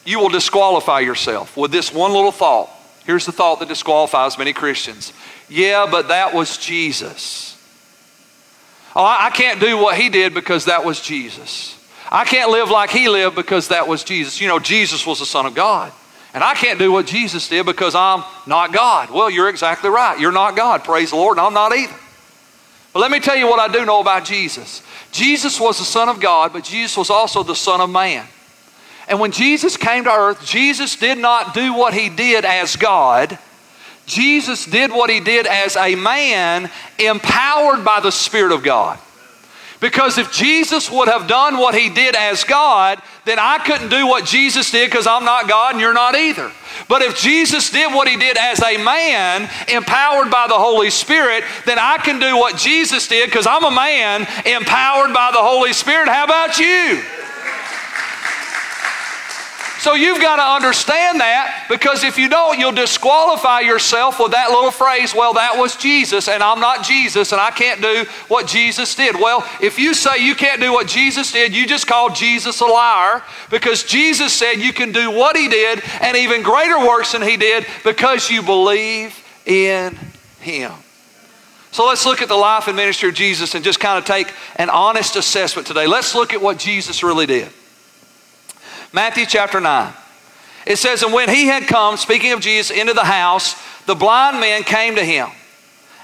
you 0.05 0.20
will 0.20 0.29
disqualify 0.29 1.00
yourself 1.00 1.55
with 1.55 1.72
this 1.72 1.93
one 1.93 2.12
little 2.12 2.32
thought. 2.32 2.70
Here's 3.05 3.25
the 3.25 3.32
thought 3.32 3.60
that 3.60 3.67
disqualifies 3.67 4.38
many 4.38 4.53
Christians. 4.53 5.13
Yeah, 5.50 5.88
but 5.89 6.10
that 6.10 6.34
was 6.34 6.58
Jesus. 6.58 7.50
Oh, 8.96 9.03
I 9.03 9.29
can't 9.32 9.60
do 9.60 9.77
what 9.77 9.98
he 9.98 10.10
did 10.10 10.34
because 10.34 10.65
that 10.65 10.86
was 10.86 11.01
Jesus. 11.01 11.77
I 12.12 12.25
can't 12.25 12.51
live 12.51 12.70
like 12.70 12.91
he 12.91 13.10
lived 13.10 13.36
because 13.36 13.70
that 13.70 13.88
was 13.88 14.03
Jesus. 14.03 14.39
You 14.39 14.48
know, 14.48 14.60
Jesus 14.60 15.05
was 15.08 15.20
the 15.20 15.25
Son 15.25 15.46
of 15.46 15.55
God. 15.55 15.91
And 16.34 16.44
I 16.44 16.56
can't 16.56 16.80
do 16.80 16.92
what 16.92 17.06
Jesus 17.06 17.48
did 17.48 17.66
because 17.66 17.94
I'm 17.94 18.24
not 18.48 18.74
God. 18.74 19.12
Well, 19.12 19.30
you're 19.30 19.50
exactly 19.50 19.90
right. 19.90 20.20
You're 20.20 20.32
not 20.32 20.56
God. 20.56 20.84
Praise 20.84 21.12
the 21.12 21.16
Lord, 21.16 21.38
and 21.38 21.46
I'm 21.46 21.54
not 21.54 21.75
either. 21.75 21.96
But 22.92 23.00
let 23.00 23.12
me 23.12 23.20
tell 23.20 23.36
you 23.36 23.48
what 23.48 23.60
I 23.60 23.72
do 23.72 23.86
know 23.86 24.00
about 24.00 24.25
Jesus. 24.25 24.82
Jesus 25.12 25.60
was 25.60 25.78
the 25.78 25.86
Son 25.86 26.10
of 26.10 26.20
God, 26.20 26.54
but 26.54 26.63
Jesus 26.63 26.98
was 26.98 27.10
also 27.10 27.44
the 27.44 27.56
Son 27.56 27.82
of 27.82 27.90
Man. 27.90 28.25
And 29.08 29.20
when 29.20 29.32
Jesus 29.32 29.78
came 29.78 30.06
to 30.06 30.12
earth, 30.12 30.46
Jesus 30.46 30.96
did 30.96 31.18
not 31.18 31.54
do 31.54 31.74
what 31.74 31.94
he 31.94 32.10
did 32.10 32.46
as 32.46 32.75
God. 32.75 33.38
Jesus 34.06 34.66
did 34.66 34.92
what 34.92 35.10
he 35.10 35.20
did 35.20 35.46
as 35.46 35.75
a 35.75 35.96
man 35.96 36.70
empowered 36.98 37.86
by 37.86 38.00
the 38.00 38.12
Spirit 38.12 38.52
of 38.52 38.63
God. 38.63 39.00
Because 39.84 40.18
if 40.18 40.32
Jesus 40.32 40.90
would 40.90 41.10
have 41.10 41.28
done 41.28 41.58
what 41.58 41.75
he 41.75 41.90
did 41.90 42.16
as 42.16 42.46
God, 42.46 43.02
then 43.25 43.38
I 43.38 43.58
couldn't 43.58 43.90
do 43.90 44.08
what 44.08 44.24
Jesus 44.24 44.72
did 44.72 44.90
because 44.90 45.06
I'm 45.06 45.25
not 45.25 45.50
God 45.50 45.74
and 45.74 45.82
you're 45.82 45.94
not 45.94 46.16
either. 46.16 46.54
But 46.88 47.02
if 47.02 47.20
Jesus 47.20 47.70
did 47.70 47.94
what 47.94 48.08
he 48.08 48.16
did 48.16 48.38
as 48.38 48.63
a 48.63 48.82
man, 48.82 49.50
empowered 49.68 50.32
by 50.32 50.48
the 50.48 50.54
Holy 50.54 50.90
Spirit, 50.90 51.44
then 51.66 51.80
I 51.80 51.98
can 51.98 52.18
do 52.18 52.38
what 52.38 52.56
Jesus 52.56 53.10
did 53.10 53.25
because 53.25 53.46
I'm 53.46 53.66
a 53.66 53.72
man 53.72 54.22
empowered 54.46 55.13
by 55.13 55.32
the 55.34 55.44
Holy 55.44 55.74
Spirit. 55.74 56.08
How 56.08 56.24
about 56.24 56.58
you? 56.60 57.04
So 59.84 59.96
you've 59.96 60.22
got 60.22 60.38
to 60.38 60.66
understand 60.66 61.20
that 61.20 61.66
because 61.68 62.06
if 62.06 62.18
you 62.18 62.30
don't, 62.30 62.58
you'll 62.58 62.72
disqualify 62.72 63.60
yourself 63.60 64.18
with 64.18 64.32
that 64.32 64.50
little 64.50 64.72
phrase, 64.72 65.13
well, 65.13 65.34
that 65.34 65.58
was 65.58 65.75
Jesus 65.75 66.30
and 66.30 66.42
I'm 66.42 66.62
not 66.62 66.86
Jesus 66.86 67.34
and 67.34 67.42
I 67.42 67.52
can't 67.52 67.82
do 67.82 68.06
what 68.30 68.48
Jesus 68.48 68.96
did. 68.96 69.20
Well, 69.20 69.46
if 69.62 69.78
you 69.78 69.94
say 69.94 70.25
you 70.25 70.36
can't 70.36 70.62
do 70.62 70.72
what 70.72 70.88
Jesus 70.88 71.34
did, 71.34 71.54
you 71.54 71.68
just 71.68 71.86
call 71.86 72.13
Jesus 72.13 72.62
a 72.62 72.66
liar 72.66 73.24
because 73.50 73.84
Jesus 73.84 74.32
said 74.32 74.54
you 74.54 74.72
can 74.72 74.94
do 74.94 75.12
what 75.12 75.36
he 75.36 75.50
did 75.50 75.84
and 76.00 76.16
even 76.16 76.44
greater 76.44 76.80
works 76.80 77.12
than 77.12 77.22
he 77.22 77.36
did 77.36 77.66
because 77.84 78.30
you 78.30 78.42
believe 78.42 79.22
in 79.46 80.00
him. 80.40 80.72
So 81.74 81.86
let's 81.86 82.06
look 82.06 82.22
at 82.22 82.30
the 82.30 82.38
life 82.38 82.70
and 82.70 82.78
ministry 82.78 83.10
of 83.10 83.16
Jesus 83.16 83.54
and 83.54 83.66
just 83.66 83.82
kind 83.82 83.98
of 83.98 84.06
take 84.06 84.34
an 84.56 84.70
honest 84.70 85.18
assessment 85.18 85.68
today. 85.68 85.88
Let's 85.88 86.16
look 86.16 86.34
at 86.34 86.42
what 86.42 86.58
Jesus 86.58 87.04
really 87.04 87.25
did. 87.25 87.50
Matthew 88.94 89.26
chapter 89.26 89.60
9. 89.60 89.92
It 90.68 90.78
says, 90.78 91.04
And 91.04 91.12
when 91.12 91.28
he 91.28 91.48
had 91.48 91.64
come, 91.64 91.98
speaking 91.98 92.32
of 92.32 92.40
Jesus, 92.40 92.76
into 92.76 92.94
the 92.94 93.04
house, 93.04 93.56
the 93.86 93.96
blind 93.96 94.40
men 94.40 94.64
came 94.64 94.96
to 94.96 95.04
him. 95.04 95.30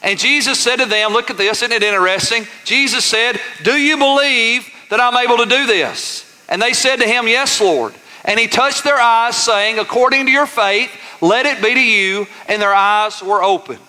And 0.01 0.17
Jesus 0.17 0.59
said 0.59 0.77
to 0.77 0.85
them, 0.85 1.13
Look 1.13 1.29
at 1.29 1.37
this, 1.37 1.61
isn't 1.61 1.71
it 1.71 1.83
interesting? 1.83 2.47
Jesus 2.65 3.05
said, 3.05 3.39
Do 3.63 3.73
you 3.73 3.97
believe 3.97 4.67
that 4.89 4.99
I'm 4.99 5.15
able 5.17 5.37
to 5.37 5.49
do 5.49 5.67
this? 5.67 6.25
And 6.49 6.61
they 6.61 6.73
said 6.73 6.97
to 6.97 7.07
him, 7.07 7.27
Yes, 7.27 7.61
Lord. 7.61 7.93
And 8.25 8.39
he 8.39 8.47
touched 8.47 8.83
their 8.83 8.99
eyes, 8.99 9.37
saying, 9.37 9.77
According 9.77 10.25
to 10.25 10.31
your 10.31 10.47
faith, 10.47 10.91
let 11.21 11.45
it 11.45 11.61
be 11.61 11.73
to 11.73 11.79
you. 11.79 12.27
And 12.47 12.61
their 12.61 12.73
eyes 12.73 13.21
were 13.21 13.43
opened. 13.43 13.79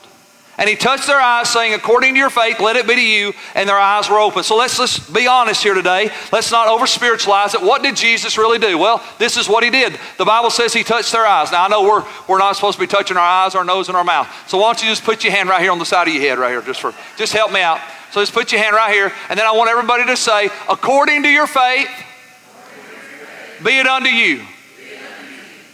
And 0.60 0.68
he 0.68 0.76
touched 0.76 1.06
their 1.06 1.18
eyes, 1.18 1.48
saying, 1.48 1.72
According 1.72 2.12
to 2.12 2.18
your 2.18 2.28
faith, 2.28 2.60
let 2.60 2.76
it 2.76 2.86
be 2.86 2.94
to 2.94 3.00
you. 3.00 3.32
And 3.54 3.66
their 3.66 3.78
eyes 3.78 4.10
were 4.10 4.18
open. 4.18 4.42
So 4.42 4.58
let's, 4.58 4.78
let's 4.78 4.98
be 5.08 5.26
honest 5.26 5.62
here 5.62 5.72
today. 5.72 6.10
Let's 6.30 6.52
not 6.52 6.68
over 6.68 6.86
spiritualize 6.86 7.54
it. 7.54 7.62
What 7.62 7.82
did 7.82 7.96
Jesus 7.96 8.36
really 8.36 8.58
do? 8.58 8.76
Well, 8.76 9.02
this 9.18 9.38
is 9.38 9.48
what 9.48 9.64
he 9.64 9.70
did. 9.70 9.98
The 10.18 10.26
Bible 10.26 10.50
says 10.50 10.74
he 10.74 10.84
touched 10.84 11.12
their 11.12 11.24
eyes. 11.24 11.50
Now, 11.50 11.64
I 11.64 11.68
know 11.68 11.82
we're, 11.82 12.04
we're 12.28 12.38
not 12.38 12.56
supposed 12.56 12.76
to 12.76 12.80
be 12.80 12.86
touching 12.86 13.16
our 13.16 13.22
eyes, 13.22 13.54
our 13.54 13.64
nose, 13.64 13.88
and 13.88 13.96
our 13.96 14.04
mouth. 14.04 14.28
So 14.48 14.58
why 14.58 14.64
don't 14.64 14.82
you 14.82 14.90
just 14.90 15.02
put 15.02 15.24
your 15.24 15.32
hand 15.32 15.48
right 15.48 15.62
here 15.62 15.72
on 15.72 15.78
the 15.78 15.86
side 15.86 16.08
of 16.08 16.12
your 16.12 16.22
head, 16.22 16.38
right 16.38 16.50
here, 16.50 16.60
just 16.60 16.82
for 16.82 16.92
just 17.16 17.32
help 17.32 17.52
me 17.52 17.62
out. 17.62 17.80
So 18.12 18.20
just 18.20 18.34
put 18.34 18.52
your 18.52 18.60
hand 18.60 18.76
right 18.76 18.92
here. 18.92 19.10
And 19.30 19.38
then 19.38 19.46
I 19.46 19.52
want 19.52 19.70
everybody 19.70 20.04
to 20.04 20.16
say, 20.16 20.50
According 20.68 21.22
to 21.22 21.30
your 21.30 21.46
faith, 21.46 21.88
be 23.64 23.78
it 23.78 23.86
unto 23.86 24.10
you. 24.10 24.44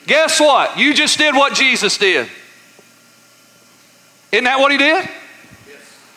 Guess 0.06 0.38
what? 0.38 0.78
You 0.78 0.94
just 0.94 1.18
did 1.18 1.34
what 1.34 1.54
Jesus 1.54 1.98
did. 1.98 2.28
Isn't 4.32 4.44
that 4.44 4.58
what 4.58 4.72
he 4.72 4.78
did? 4.78 5.08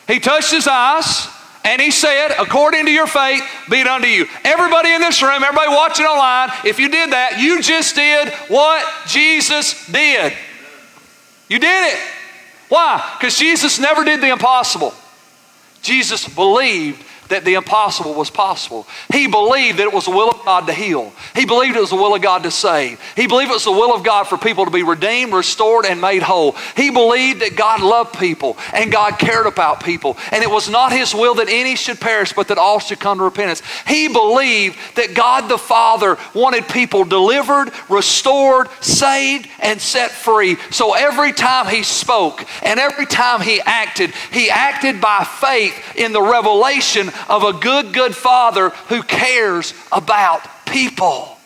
He 0.06 0.18
touched 0.18 0.50
his 0.50 0.66
eyes 0.66 1.28
and 1.64 1.80
he 1.80 1.90
said, 1.90 2.34
According 2.38 2.86
to 2.86 2.90
your 2.90 3.06
faith, 3.06 3.42
be 3.68 3.80
it 3.80 3.86
unto 3.86 4.08
you. 4.08 4.26
Everybody 4.44 4.92
in 4.92 5.00
this 5.00 5.22
room, 5.22 5.42
everybody 5.42 5.68
watching 5.68 6.06
online, 6.06 6.50
if 6.64 6.78
you 6.78 6.88
did 6.88 7.12
that, 7.12 7.38
you 7.38 7.62
just 7.62 7.94
did 7.94 8.30
what 8.48 8.84
Jesus 9.06 9.86
did. 9.86 10.32
You 11.48 11.58
did 11.58 11.94
it. 11.94 12.00
Why? 12.68 13.16
Because 13.18 13.36
Jesus 13.36 13.78
never 13.78 14.04
did 14.04 14.20
the 14.20 14.30
impossible. 14.30 14.94
Jesus 15.82 16.28
believed 16.28 17.04
that 17.30 17.44
the 17.44 17.54
impossible 17.54 18.14
was 18.14 18.30
possible. 18.30 18.86
He 19.12 19.26
believed 19.26 19.78
that 19.78 19.84
it 19.84 19.92
was 19.92 20.04
the 20.04 20.10
will 20.10 20.30
of 20.30 20.44
God 20.44 20.66
to 20.66 20.72
heal. 20.72 21.12
He 21.34 21.46
believed 21.46 21.76
it 21.76 21.80
was 21.80 21.90
the 21.90 21.96
will 21.96 22.14
of 22.14 22.22
God 22.22 22.42
to 22.42 22.50
save. 22.50 23.00
He 23.16 23.26
believed 23.26 23.50
it 23.50 23.54
was 23.54 23.64
the 23.64 23.72
will 23.72 23.94
of 23.94 24.04
God 24.04 24.24
for 24.24 24.36
people 24.36 24.64
to 24.64 24.70
be 24.70 24.82
redeemed, 24.82 25.32
restored, 25.32 25.86
and 25.86 26.00
made 26.00 26.22
whole. 26.22 26.52
He 26.76 26.90
believed 26.90 27.40
that 27.40 27.56
God 27.56 27.80
loved 27.80 28.18
people 28.18 28.56
and 28.74 28.92
God 28.92 29.18
cared 29.18 29.46
about 29.46 29.82
people. 29.82 30.16
And 30.32 30.42
it 30.42 30.50
was 30.50 30.68
not 30.68 30.92
His 30.92 31.14
will 31.14 31.34
that 31.36 31.48
any 31.48 31.76
should 31.76 32.00
perish, 32.00 32.32
but 32.32 32.48
that 32.48 32.58
all 32.58 32.78
should 32.78 33.00
come 33.00 33.18
to 33.18 33.24
repentance. 33.24 33.62
He 33.86 34.08
believed 34.08 34.78
that 34.96 35.14
God 35.14 35.48
the 35.48 35.58
Father 35.58 36.18
wanted 36.34 36.68
people 36.68 37.04
delivered, 37.04 37.72
restored, 37.88 38.68
saved, 38.80 39.48
and 39.60 39.80
set 39.80 40.10
free. 40.10 40.56
So 40.70 40.94
every 40.94 41.32
time 41.32 41.66
He 41.66 41.82
spoke 41.82 42.44
and 42.62 42.78
every 42.78 43.06
time 43.06 43.40
He 43.40 43.60
acted, 43.60 44.10
He 44.32 44.50
acted 44.50 45.00
by 45.00 45.24
faith 45.24 45.96
in 45.96 46.12
the 46.12 46.22
revelation 46.22 47.10
of 47.28 47.42
a 47.42 47.52
good, 47.52 47.92
good 47.92 48.14
Father 48.14 48.70
who 48.88 49.02
cares 49.02 49.74
about 49.92 50.42
people. 50.66 51.36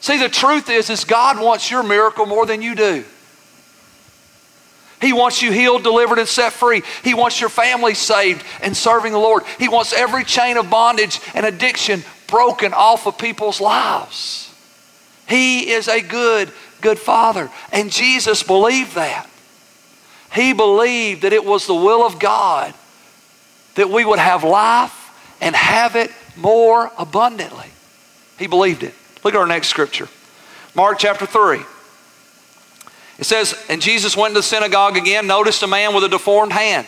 See, 0.00 0.18
the 0.18 0.28
truth 0.28 0.70
is, 0.70 0.88
is 0.90 1.04
God 1.04 1.40
wants 1.40 1.70
your 1.70 1.82
miracle 1.82 2.26
more 2.26 2.46
than 2.46 2.62
you 2.62 2.74
do. 2.74 3.04
He 5.00 5.12
wants 5.12 5.40
you 5.40 5.50
healed, 5.50 5.82
delivered, 5.82 6.18
and 6.18 6.28
set 6.28 6.52
free. 6.52 6.82
He 7.02 7.14
wants 7.14 7.40
your 7.40 7.48
family 7.48 7.94
saved 7.94 8.44
and 8.62 8.76
serving 8.76 9.12
the 9.12 9.18
Lord. 9.18 9.44
He 9.58 9.68
wants 9.68 9.92
every 9.92 10.24
chain 10.24 10.58
of 10.58 10.68
bondage 10.68 11.20
and 11.34 11.46
addiction 11.46 12.02
broken 12.26 12.74
off 12.74 13.06
of 13.06 13.16
people's 13.16 13.60
lives. 13.60 14.54
He 15.26 15.70
is 15.70 15.88
a 15.88 16.02
good, 16.02 16.52
good 16.80 16.98
Father. 16.98 17.50
And 17.72 17.90
Jesus 17.90 18.42
believed 18.42 18.94
that. 18.94 19.28
He 20.34 20.52
believed 20.52 21.22
that 21.22 21.32
it 21.32 21.44
was 21.44 21.66
the 21.66 21.74
will 21.74 22.04
of 22.04 22.18
God 22.18 22.74
that 23.74 23.90
we 23.90 24.04
would 24.04 24.18
have 24.18 24.44
life 24.44 25.36
and 25.40 25.54
have 25.54 25.96
it 25.96 26.10
more 26.36 26.90
abundantly. 26.98 27.68
He 28.38 28.46
believed 28.46 28.82
it. 28.82 28.94
Look 29.22 29.34
at 29.34 29.40
our 29.40 29.46
next 29.46 29.68
scripture 29.68 30.08
Mark 30.74 30.98
chapter 30.98 31.26
3. 31.26 31.60
It 33.18 33.24
says, 33.24 33.54
And 33.68 33.82
Jesus 33.82 34.16
went 34.16 34.34
to 34.34 34.38
the 34.38 34.42
synagogue 34.42 34.96
again, 34.96 35.26
noticed 35.26 35.62
a 35.62 35.66
man 35.66 35.94
with 35.94 36.04
a 36.04 36.08
deformed 36.08 36.52
hand. 36.52 36.86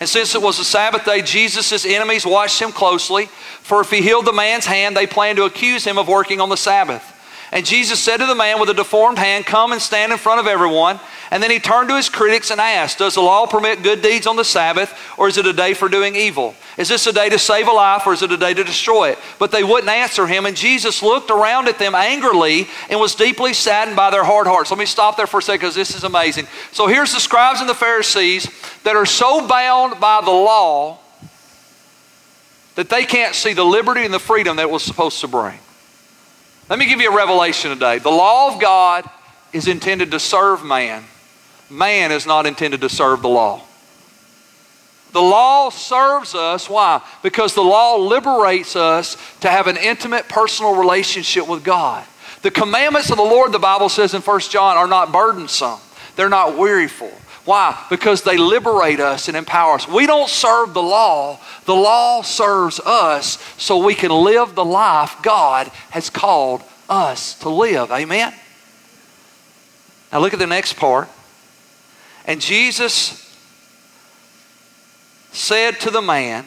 And 0.00 0.08
since 0.08 0.34
it 0.34 0.42
was 0.42 0.58
a 0.58 0.64
Sabbath 0.64 1.04
day, 1.04 1.22
Jesus' 1.22 1.84
enemies 1.84 2.26
watched 2.26 2.60
him 2.60 2.70
closely, 2.70 3.26
for 3.26 3.80
if 3.80 3.90
he 3.90 4.02
healed 4.02 4.26
the 4.26 4.32
man's 4.32 4.66
hand, 4.66 4.96
they 4.96 5.06
planned 5.06 5.36
to 5.36 5.44
accuse 5.44 5.84
him 5.84 5.98
of 5.98 6.06
working 6.08 6.40
on 6.40 6.48
the 6.48 6.56
Sabbath. 6.56 7.12
And 7.56 7.64
Jesus 7.64 7.98
said 7.98 8.18
to 8.18 8.26
the 8.26 8.34
man 8.34 8.60
with 8.60 8.68
a 8.68 8.74
deformed 8.74 9.16
hand, 9.16 9.46
Come 9.46 9.72
and 9.72 9.80
stand 9.80 10.12
in 10.12 10.18
front 10.18 10.40
of 10.40 10.46
everyone. 10.46 11.00
And 11.30 11.42
then 11.42 11.50
he 11.50 11.58
turned 11.58 11.88
to 11.88 11.96
his 11.96 12.10
critics 12.10 12.50
and 12.50 12.60
asked, 12.60 12.98
Does 12.98 13.14
the 13.14 13.22
law 13.22 13.46
permit 13.46 13.82
good 13.82 14.02
deeds 14.02 14.26
on 14.26 14.36
the 14.36 14.44
Sabbath, 14.44 14.94
or 15.16 15.26
is 15.26 15.38
it 15.38 15.46
a 15.46 15.54
day 15.54 15.72
for 15.72 15.88
doing 15.88 16.16
evil? 16.16 16.54
Is 16.76 16.90
this 16.90 17.06
a 17.06 17.14
day 17.14 17.30
to 17.30 17.38
save 17.38 17.66
a 17.66 17.72
life, 17.72 18.06
or 18.06 18.12
is 18.12 18.20
it 18.20 18.30
a 18.30 18.36
day 18.36 18.52
to 18.52 18.62
destroy 18.62 19.08
it? 19.08 19.18
But 19.38 19.52
they 19.52 19.64
wouldn't 19.64 19.88
answer 19.88 20.26
him. 20.26 20.44
And 20.44 20.54
Jesus 20.54 21.02
looked 21.02 21.30
around 21.30 21.66
at 21.66 21.78
them 21.78 21.94
angrily 21.94 22.68
and 22.90 23.00
was 23.00 23.14
deeply 23.14 23.54
saddened 23.54 23.96
by 23.96 24.10
their 24.10 24.24
hard 24.24 24.46
hearts. 24.46 24.70
Let 24.70 24.78
me 24.78 24.84
stop 24.84 25.16
there 25.16 25.26
for 25.26 25.38
a 25.38 25.42
second 25.42 25.60
because 25.60 25.74
this 25.74 25.96
is 25.96 26.04
amazing. 26.04 26.48
So 26.72 26.88
here's 26.88 27.14
the 27.14 27.20
scribes 27.20 27.60
and 27.60 27.70
the 27.70 27.74
Pharisees 27.74 28.50
that 28.82 28.96
are 28.96 29.06
so 29.06 29.48
bound 29.48 29.98
by 29.98 30.20
the 30.22 30.30
law 30.30 30.98
that 32.74 32.90
they 32.90 33.06
can't 33.06 33.34
see 33.34 33.54
the 33.54 33.64
liberty 33.64 34.04
and 34.04 34.12
the 34.12 34.18
freedom 34.18 34.58
that 34.58 34.68
was 34.68 34.82
supposed 34.82 35.22
to 35.22 35.26
bring. 35.28 35.58
Let 36.68 36.78
me 36.78 36.86
give 36.86 37.00
you 37.00 37.12
a 37.12 37.16
revelation 37.16 37.70
today. 37.70 37.98
The 37.98 38.10
law 38.10 38.52
of 38.52 38.60
God 38.60 39.08
is 39.52 39.68
intended 39.68 40.10
to 40.10 40.20
serve 40.20 40.64
man, 40.64 41.04
man 41.70 42.12
is 42.12 42.26
not 42.26 42.46
intended 42.46 42.80
to 42.80 42.88
serve 42.88 43.22
the 43.22 43.28
law. 43.28 43.62
The 45.12 45.22
law 45.22 45.70
serves 45.70 46.34
us. 46.34 46.68
Why? 46.68 47.00
Because 47.22 47.54
the 47.54 47.62
law 47.62 47.96
liberates 47.96 48.76
us 48.76 49.16
to 49.40 49.48
have 49.48 49.66
an 49.66 49.78
intimate 49.78 50.28
personal 50.28 50.76
relationship 50.76 51.48
with 51.48 51.64
God. 51.64 52.04
The 52.42 52.50
commandments 52.50 53.10
of 53.10 53.16
the 53.16 53.22
Lord, 53.22 53.52
the 53.52 53.58
Bible 53.58 53.88
says 53.88 54.12
in 54.12 54.20
1 54.20 54.40
John, 54.40 54.76
are 54.76 54.86
not 54.86 55.12
burdensome, 55.12 55.78
they're 56.16 56.28
not 56.28 56.50
wearyful. 56.50 57.12
Why? 57.46 57.80
Because 57.88 58.22
they 58.22 58.36
liberate 58.36 58.98
us 58.98 59.28
and 59.28 59.36
empower 59.36 59.76
us. 59.76 59.88
We 59.88 60.06
don't 60.06 60.28
serve 60.28 60.74
the 60.74 60.82
law, 60.82 61.38
the 61.64 61.74
law 61.74 62.22
serves 62.22 62.80
us 62.80 63.38
so 63.56 63.78
we 63.78 63.94
can 63.94 64.10
live 64.10 64.54
the 64.54 64.64
life 64.64 65.16
God 65.22 65.68
has 65.90 66.10
called 66.10 66.62
us 66.90 67.38
to 67.38 67.48
live. 67.48 67.90
Amen? 67.90 68.34
Now 70.12 70.18
look 70.18 70.32
at 70.32 70.40
the 70.40 70.46
next 70.46 70.74
part. 70.74 71.08
And 72.26 72.40
Jesus 72.40 73.22
said 75.30 75.78
to 75.80 75.90
the 75.90 76.02
man, 76.02 76.44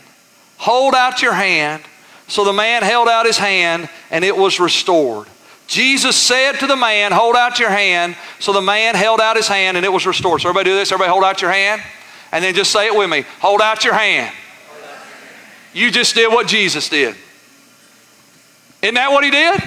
Hold 0.57 0.93
out 0.93 1.21
your 1.21 1.33
hand. 1.33 1.83
So 2.27 2.43
the 2.43 2.53
man 2.53 2.83
held 2.83 3.07
out 3.07 3.25
his 3.25 3.37
hand 3.37 3.89
and 4.11 4.25
it 4.25 4.35
was 4.35 4.59
restored. 4.59 5.27
Jesus 5.69 6.15
said 6.15 6.53
to 6.53 6.67
the 6.67 6.75
man, 6.75 7.11
Hold 7.11 7.35
out 7.35 7.59
your 7.59 7.69
hand. 7.69 8.17
So 8.39 8.51
the 8.51 8.61
man 8.61 8.95
held 8.95 9.21
out 9.21 9.37
his 9.37 9.47
hand 9.47 9.77
and 9.77 9.85
it 9.85 9.93
was 9.93 10.05
restored. 10.07 10.41
So 10.41 10.49
everybody 10.49 10.71
do 10.71 10.75
this. 10.75 10.91
Everybody 10.91 11.11
hold 11.11 11.23
out 11.23 11.43
your 11.43 11.51
hand. 11.51 11.83
And 12.31 12.43
then 12.43 12.55
just 12.55 12.71
say 12.71 12.87
it 12.87 12.95
with 12.95 13.09
me 13.09 13.23
Hold 13.39 13.61
out 13.61 13.85
your 13.85 13.93
hand. 13.93 14.35
You 15.71 15.91
just 15.91 16.15
did 16.15 16.33
what 16.33 16.47
Jesus 16.47 16.89
did. 16.89 17.15
Isn't 18.81 18.95
that 18.95 19.11
what 19.11 19.23
he 19.23 19.29
did? 19.29 19.61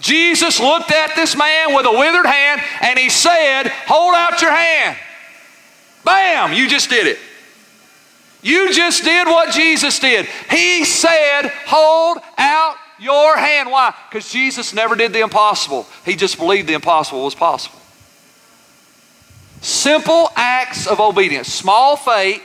Jesus 0.00 0.58
looked 0.58 0.90
at 0.90 1.14
this 1.14 1.36
man 1.36 1.74
with 1.74 1.84
a 1.84 1.92
withered 1.92 2.26
hand 2.26 2.62
and 2.80 2.98
he 2.98 3.10
said, 3.10 3.68
Hold 3.86 4.14
out 4.14 4.40
your 4.40 4.50
hand. 4.50 4.96
Bam, 6.04 6.54
you 6.54 6.70
just 6.70 6.88
did 6.88 7.06
it. 7.06 7.18
You 8.40 8.72
just 8.72 9.04
did 9.04 9.26
what 9.26 9.52
Jesus 9.52 9.98
did. 9.98 10.24
He 10.50 10.86
said, 10.86 11.48
Hold 11.66 12.18
out 12.38 12.76
your 12.98 13.36
hand. 13.36 13.70
Why? 13.70 13.94
Because 14.08 14.30
Jesus 14.30 14.72
never 14.74 14.94
did 14.94 15.12
the 15.12 15.20
impossible, 15.20 15.86
He 16.04 16.16
just 16.16 16.38
believed 16.38 16.68
the 16.68 16.74
impossible 16.74 17.24
was 17.24 17.34
possible. 17.34 17.78
Simple 19.60 20.28
acts 20.34 20.86
of 20.86 20.98
obedience, 20.98 21.48
small 21.48 21.96
faith 21.96 22.42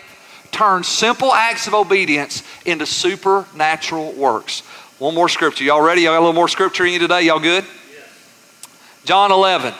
turns 0.52 0.88
simple 0.88 1.34
acts 1.34 1.68
of 1.68 1.74
obedience 1.74 2.44
into 2.66 2.86
supernatural 2.86 4.14
works. 4.14 4.62
One 5.00 5.14
more 5.14 5.30
scripture. 5.30 5.64
Y'all 5.64 5.82
ready? 5.82 6.02
Y'all 6.02 6.14
got 6.14 6.20
a 6.20 6.22
little 6.22 6.34
more 6.34 6.48
scripture 6.48 6.86
in 6.86 6.94
you 6.94 7.00
today? 7.00 7.24
Y'all 7.24 7.40
good? 7.40 7.66
John 9.06 9.32
11. 9.32 9.74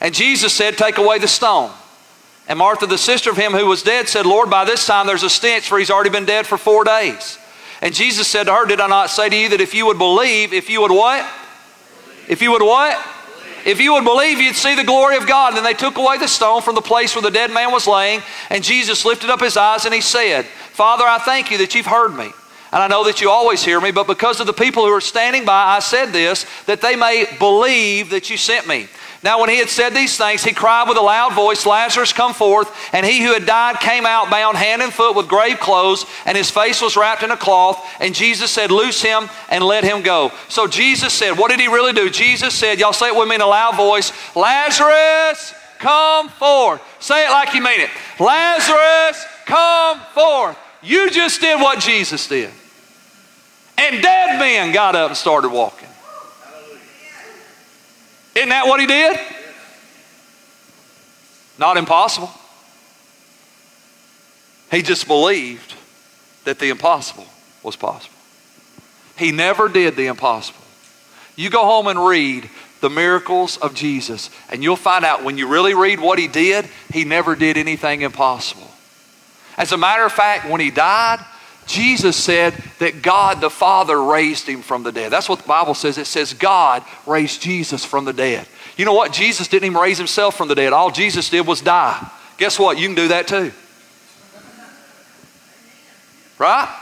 And 0.00 0.14
Jesus 0.14 0.52
said, 0.52 0.78
Take 0.78 0.98
away 0.98 1.18
the 1.18 1.28
stone. 1.28 1.70
And 2.48 2.58
Martha, 2.58 2.86
the 2.86 2.98
sister 2.98 3.30
of 3.30 3.36
him 3.36 3.52
who 3.52 3.66
was 3.66 3.82
dead, 3.82 4.08
said, 4.08 4.26
Lord, 4.26 4.50
by 4.50 4.64
this 4.64 4.86
time 4.86 5.06
there's 5.06 5.22
a 5.22 5.30
stench, 5.30 5.68
for 5.68 5.78
he's 5.78 5.90
already 5.90 6.10
been 6.10 6.24
dead 6.24 6.46
for 6.46 6.58
four 6.58 6.82
days. 6.84 7.38
And 7.82 7.94
Jesus 7.94 8.28
said 8.28 8.44
to 8.44 8.54
her, 8.54 8.66
Did 8.66 8.80
I 8.80 8.86
not 8.86 9.10
say 9.10 9.28
to 9.28 9.36
you 9.36 9.48
that 9.50 9.60
if 9.60 9.74
you 9.74 9.86
would 9.86 9.98
believe, 9.98 10.52
if 10.52 10.68
you 10.68 10.80
would 10.82 10.90
what? 10.90 11.28
If 12.28 12.42
you 12.42 12.52
would 12.52 12.62
what? 12.62 12.98
If 13.64 13.80
you 13.80 13.92
would 13.92 14.04
believe, 14.04 14.40
you'd 14.40 14.56
see 14.56 14.74
the 14.74 14.84
glory 14.84 15.16
of 15.16 15.26
God. 15.26 15.48
And 15.48 15.58
then 15.58 15.64
they 15.64 15.74
took 15.74 15.98
away 15.98 16.18
the 16.18 16.28
stone 16.28 16.62
from 16.62 16.74
the 16.74 16.80
place 16.80 17.14
where 17.14 17.22
the 17.22 17.30
dead 17.30 17.50
man 17.50 17.72
was 17.72 17.86
laying. 17.86 18.22
And 18.48 18.64
Jesus 18.64 19.04
lifted 19.04 19.30
up 19.30 19.40
his 19.40 19.56
eyes 19.56 19.84
and 19.84 19.94
he 19.94 20.00
said, 20.00 20.46
Father, 20.46 21.04
I 21.04 21.18
thank 21.18 21.50
you 21.50 21.58
that 21.58 21.74
you've 21.74 21.86
heard 21.86 22.14
me. 22.14 22.32
And 22.72 22.82
I 22.82 22.86
know 22.86 23.04
that 23.04 23.20
you 23.20 23.28
always 23.28 23.64
hear 23.64 23.80
me, 23.80 23.90
but 23.90 24.06
because 24.06 24.38
of 24.38 24.46
the 24.46 24.52
people 24.52 24.84
who 24.84 24.92
are 24.92 25.00
standing 25.00 25.44
by, 25.44 25.76
I 25.76 25.80
said 25.80 26.12
this, 26.12 26.46
that 26.66 26.80
they 26.80 26.94
may 26.94 27.26
believe 27.38 28.10
that 28.10 28.30
you 28.30 28.36
sent 28.36 28.68
me. 28.68 28.86
Now, 29.22 29.38
when 29.38 29.50
he 29.50 29.58
had 29.58 29.68
said 29.68 29.90
these 29.90 30.16
things, 30.16 30.42
he 30.42 30.54
cried 30.54 30.88
with 30.88 30.96
a 30.96 31.02
loud 31.02 31.34
voice, 31.34 31.66
Lazarus, 31.66 32.10
come 32.10 32.32
forth. 32.32 32.74
And 32.94 33.04
he 33.04 33.22
who 33.22 33.34
had 33.34 33.44
died 33.44 33.78
came 33.78 34.06
out, 34.06 34.30
bound 34.30 34.56
hand 34.56 34.80
and 34.80 34.90
foot 34.90 35.14
with 35.14 35.28
grave 35.28 35.60
clothes, 35.60 36.06
and 36.24 36.38
his 36.38 36.50
face 36.50 36.80
was 36.80 36.96
wrapped 36.96 37.22
in 37.22 37.30
a 37.30 37.36
cloth. 37.36 37.86
And 38.00 38.14
Jesus 38.14 38.50
said, 38.50 38.70
Loose 38.70 39.02
him 39.02 39.28
and 39.50 39.62
let 39.62 39.84
him 39.84 40.00
go. 40.02 40.32
So 40.48 40.66
Jesus 40.66 41.12
said, 41.12 41.36
What 41.36 41.50
did 41.50 41.60
he 41.60 41.68
really 41.68 41.92
do? 41.92 42.08
Jesus 42.08 42.54
said, 42.54 42.78
Y'all 42.78 42.94
say 42.94 43.08
it 43.08 43.16
with 43.16 43.28
me 43.28 43.34
in 43.34 43.42
a 43.42 43.46
loud 43.46 43.76
voice, 43.76 44.10
Lazarus, 44.34 45.52
come 45.78 46.30
forth. 46.30 46.80
Say 46.98 47.26
it 47.26 47.30
like 47.30 47.52
you 47.52 47.62
mean 47.62 47.80
it. 47.80 47.90
Lazarus, 48.18 49.22
come 49.44 50.00
forth. 50.14 50.56
You 50.82 51.10
just 51.10 51.42
did 51.42 51.60
what 51.60 51.78
Jesus 51.78 52.26
did. 52.26 52.50
And 53.76 54.02
dead 54.02 54.38
men 54.38 54.72
got 54.72 54.96
up 54.96 55.08
and 55.08 55.16
started 55.16 55.50
walking. 55.50 55.89
Isn't 58.34 58.48
that 58.48 58.66
what 58.66 58.80
he 58.80 58.86
did? 58.86 59.18
Not 61.58 61.76
impossible. 61.76 62.30
He 64.70 64.82
just 64.82 65.06
believed 65.06 65.74
that 66.44 66.58
the 66.58 66.70
impossible 66.70 67.26
was 67.62 67.76
possible. 67.76 68.16
He 69.16 69.32
never 69.32 69.68
did 69.68 69.96
the 69.96 70.06
impossible. 70.06 70.62
You 71.36 71.50
go 71.50 71.64
home 71.64 71.88
and 71.88 72.04
read 72.04 72.48
the 72.80 72.88
miracles 72.88 73.58
of 73.58 73.74
Jesus, 73.74 74.30
and 74.50 74.62
you'll 74.62 74.76
find 74.76 75.04
out 75.04 75.22
when 75.22 75.36
you 75.36 75.48
really 75.48 75.74
read 75.74 76.00
what 76.00 76.18
he 76.18 76.28
did, 76.28 76.66
he 76.92 77.04
never 77.04 77.36
did 77.36 77.58
anything 77.58 78.00
impossible. 78.00 78.70
As 79.58 79.72
a 79.72 79.76
matter 79.76 80.04
of 80.04 80.12
fact, 80.12 80.48
when 80.48 80.60
he 80.60 80.70
died, 80.70 81.22
Jesus 81.66 82.16
said 82.16 82.54
that 82.78 83.02
God 83.02 83.40
the 83.40 83.50
Father 83.50 84.02
raised 84.02 84.46
him 84.48 84.62
from 84.62 84.82
the 84.82 84.90
dead. 84.90 85.12
That's 85.12 85.28
what 85.28 85.40
the 85.40 85.48
Bible 85.48 85.74
says. 85.74 85.98
It 85.98 86.06
says 86.06 86.34
God 86.34 86.82
raised 87.06 87.40
Jesus 87.42 87.84
from 87.84 88.04
the 88.04 88.12
dead. 88.12 88.46
You 88.76 88.84
know 88.84 88.92
what? 88.92 89.12
Jesus 89.12 89.46
didn't 89.46 89.66
even 89.66 89.80
raise 89.80 89.98
himself 89.98 90.36
from 90.36 90.48
the 90.48 90.54
dead. 90.54 90.72
All 90.72 90.90
Jesus 90.90 91.30
did 91.30 91.46
was 91.46 91.60
die. 91.60 92.10
Guess 92.38 92.58
what? 92.58 92.78
You 92.78 92.88
can 92.88 92.96
do 92.96 93.08
that 93.08 93.28
too. 93.28 93.52
Right? 96.38 96.74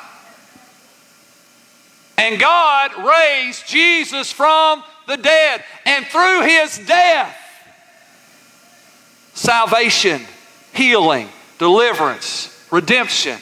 And 2.17 2.41
God 2.41 2.93
raised 3.05 3.67
Jesus 3.67 4.33
from 4.33 4.83
the 5.07 5.17
dead. 5.17 5.65
And 5.85 6.07
through 6.07 6.43
his 6.43 6.79
death, 6.87 7.37
salvation, 9.35 10.23
healing, 10.73 11.29
deliverance, 11.59 12.67
redemption 12.71 13.39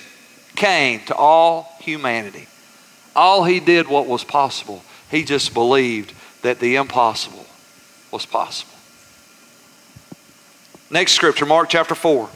came 0.56 1.00
to 1.06 1.14
all 1.14 1.74
humanity. 1.80 2.48
All 3.14 3.44
he 3.44 3.60
did 3.60 3.88
what 3.88 4.06
was 4.06 4.24
possible. 4.24 4.82
He 5.10 5.24
just 5.24 5.54
believed 5.54 6.12
that 6.42 6.58
the 6.58 6.76
impossible 6.76 7.46
was 8.10 8.26
possible. 8.26 8.72
Next 10.90 11.12
scripture, 11.12 11.46
Mark 11.46 11.68
chapter 11.68 11.94
4. 11.94 12.28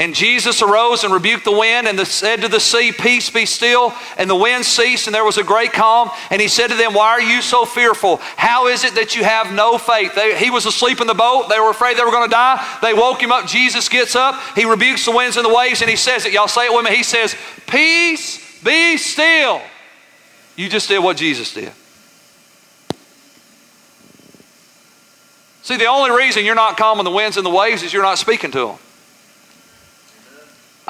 And 0.00 0.14
Jesus 0.14 0.62
arose 0.62 1.04
and 1.04 1.12
rebuked 1.12 1.44
the 1.44 1.52
wind 1.52 1.86
and 1.86 2.00
said 2.06 2.40
to 2.40 2.48
the 2.48 2.58
sea, 2.58 2.90
Peace 2.90 3.28
be 3.28 3.44
still. 3.44 3.92
And 4.16 4.30
the 4.30 4.34
wind 4.34 4.64
ceased, 4.64 5.06
and 5.06 5.14
there 5.14 5.26
was 5.26 5.36
a 5.36 5.44
great 5.44 5.74
calm. 5.74 6.10
And 6.30 6.40
he 6.40 6.48
said 6.48 6.68
to 6.68 6.74
them, 6.74 6.94
Why 6.94 7.10
are 7.10 7.20
you 7.20 7.42
so 7.42 7.66
fearful? 7.66 8.16
How 8.38 8.68
is 8.68 8.84
it 8.84 8.94
that 8.94 9.14
you 9.14 9.24
have 9.24 9.52
no 9.52 9.76
faith? 9.76 10.14
They, 10.14 10.38
he 10.38 10.50
was 10.50 10.64
asleep 10.64 11.02
in 11.02 11.06
the 11.06 11.12
boat. 11.12 11.50
They 11.50 11.60
were 11.60 11.68
afraid 11.68 11.98
they 11.98 12.02
were 12.02 12.12
going 12.12 12.26
to 12.26 12.34
die. 12.34 12.78
They 12.80 12.94
woke 12.94 13.22
him 13.22 13.30
up. 13.30 13.46
Jesus 13.46 13.90
gets 13.90 14.16
up. 14.16 14.40
He 14.56 14.64
rebukes 14.64 15.04
the 15.04 15.10
winds 15.10 15.36
and 15.36 15.44
the 15.44 15.54
waves, 15.54 15.82
and 15.82 15.90
he 15.90 15.96
says 15.96 16.24
it. 16.24 16.32
Y'all 16.32 16.48
say 16.48 16.64
it 16.64 16.72
with 16.72 16.86
me. 16.86 16.96
He 16.96 17.02
says, 17.02 17.36
Peace 17.66 18.62
be 18.64 18.96
still. 18.96 19.60
You 20.56 20.70
just 20.70 20.88
did 20.88 21.00
what 21.00 21.18
Jesus 21.18 21.52
did. 21.52 21.72
See, 25.60 25.76
the 25.76 25.84
only 25.84 26.10
reason 26.10 26.46
you're 26.46 26.54
not 26.54 26.78
calm 26.78 26.96
calming 26.96 27.04
the 27.04 27.14
winds 27.14 27.36
and 27.36 27.44
the 27.44 27.50
waves 27.50 27.82
is 27.82 27.92
you're 27.92 28.02
not 28.02 28.16
speaking 28.16 28.50
to 28.52 28.66
them. 28.68 28.78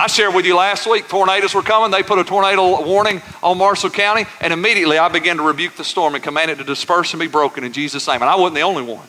I 0.00 0.06
shared 0.06 0.34
with 0.34 0.46
you 0.46 0.56
last 0.56 0.86
week, 0.86 1.08
tornadoes 1.08 1.52
were 1.52 1.60
coming. 1.60 1.90
They 1.90 2.02
put 2.02 2.18
a 2.18 2.24
tornado 2.24 2.82
warning 2.86 3.20
on 3.42 3.58
Marshall 3.58 3.90
County, 3.90 4.24
and 4.40 4.50
immediately 4.50 4.96
I 4.96 5.10
began 5.10 5.36
to 5.36 5.42
rebuke 5.42 5.76
the 5.76 5.84
storm 5.84 6.14
and 6.14 6.24
command 6.24 6.50
it 6.50 6.56
to 6.56 6.64
disperse 6.64 7.12
and 7.12 7.20
be 7.20 7.26
broken 7.26 7.64
in 7.64 7.72
Jesus' 7.74 8.08
name. 8.08 8.22
And 8.22 8.30
I 8.30 8.34
wasn't 8.34 8.54
the 8.54 8.62
only 8.62 8.82
one. 8.82 9.06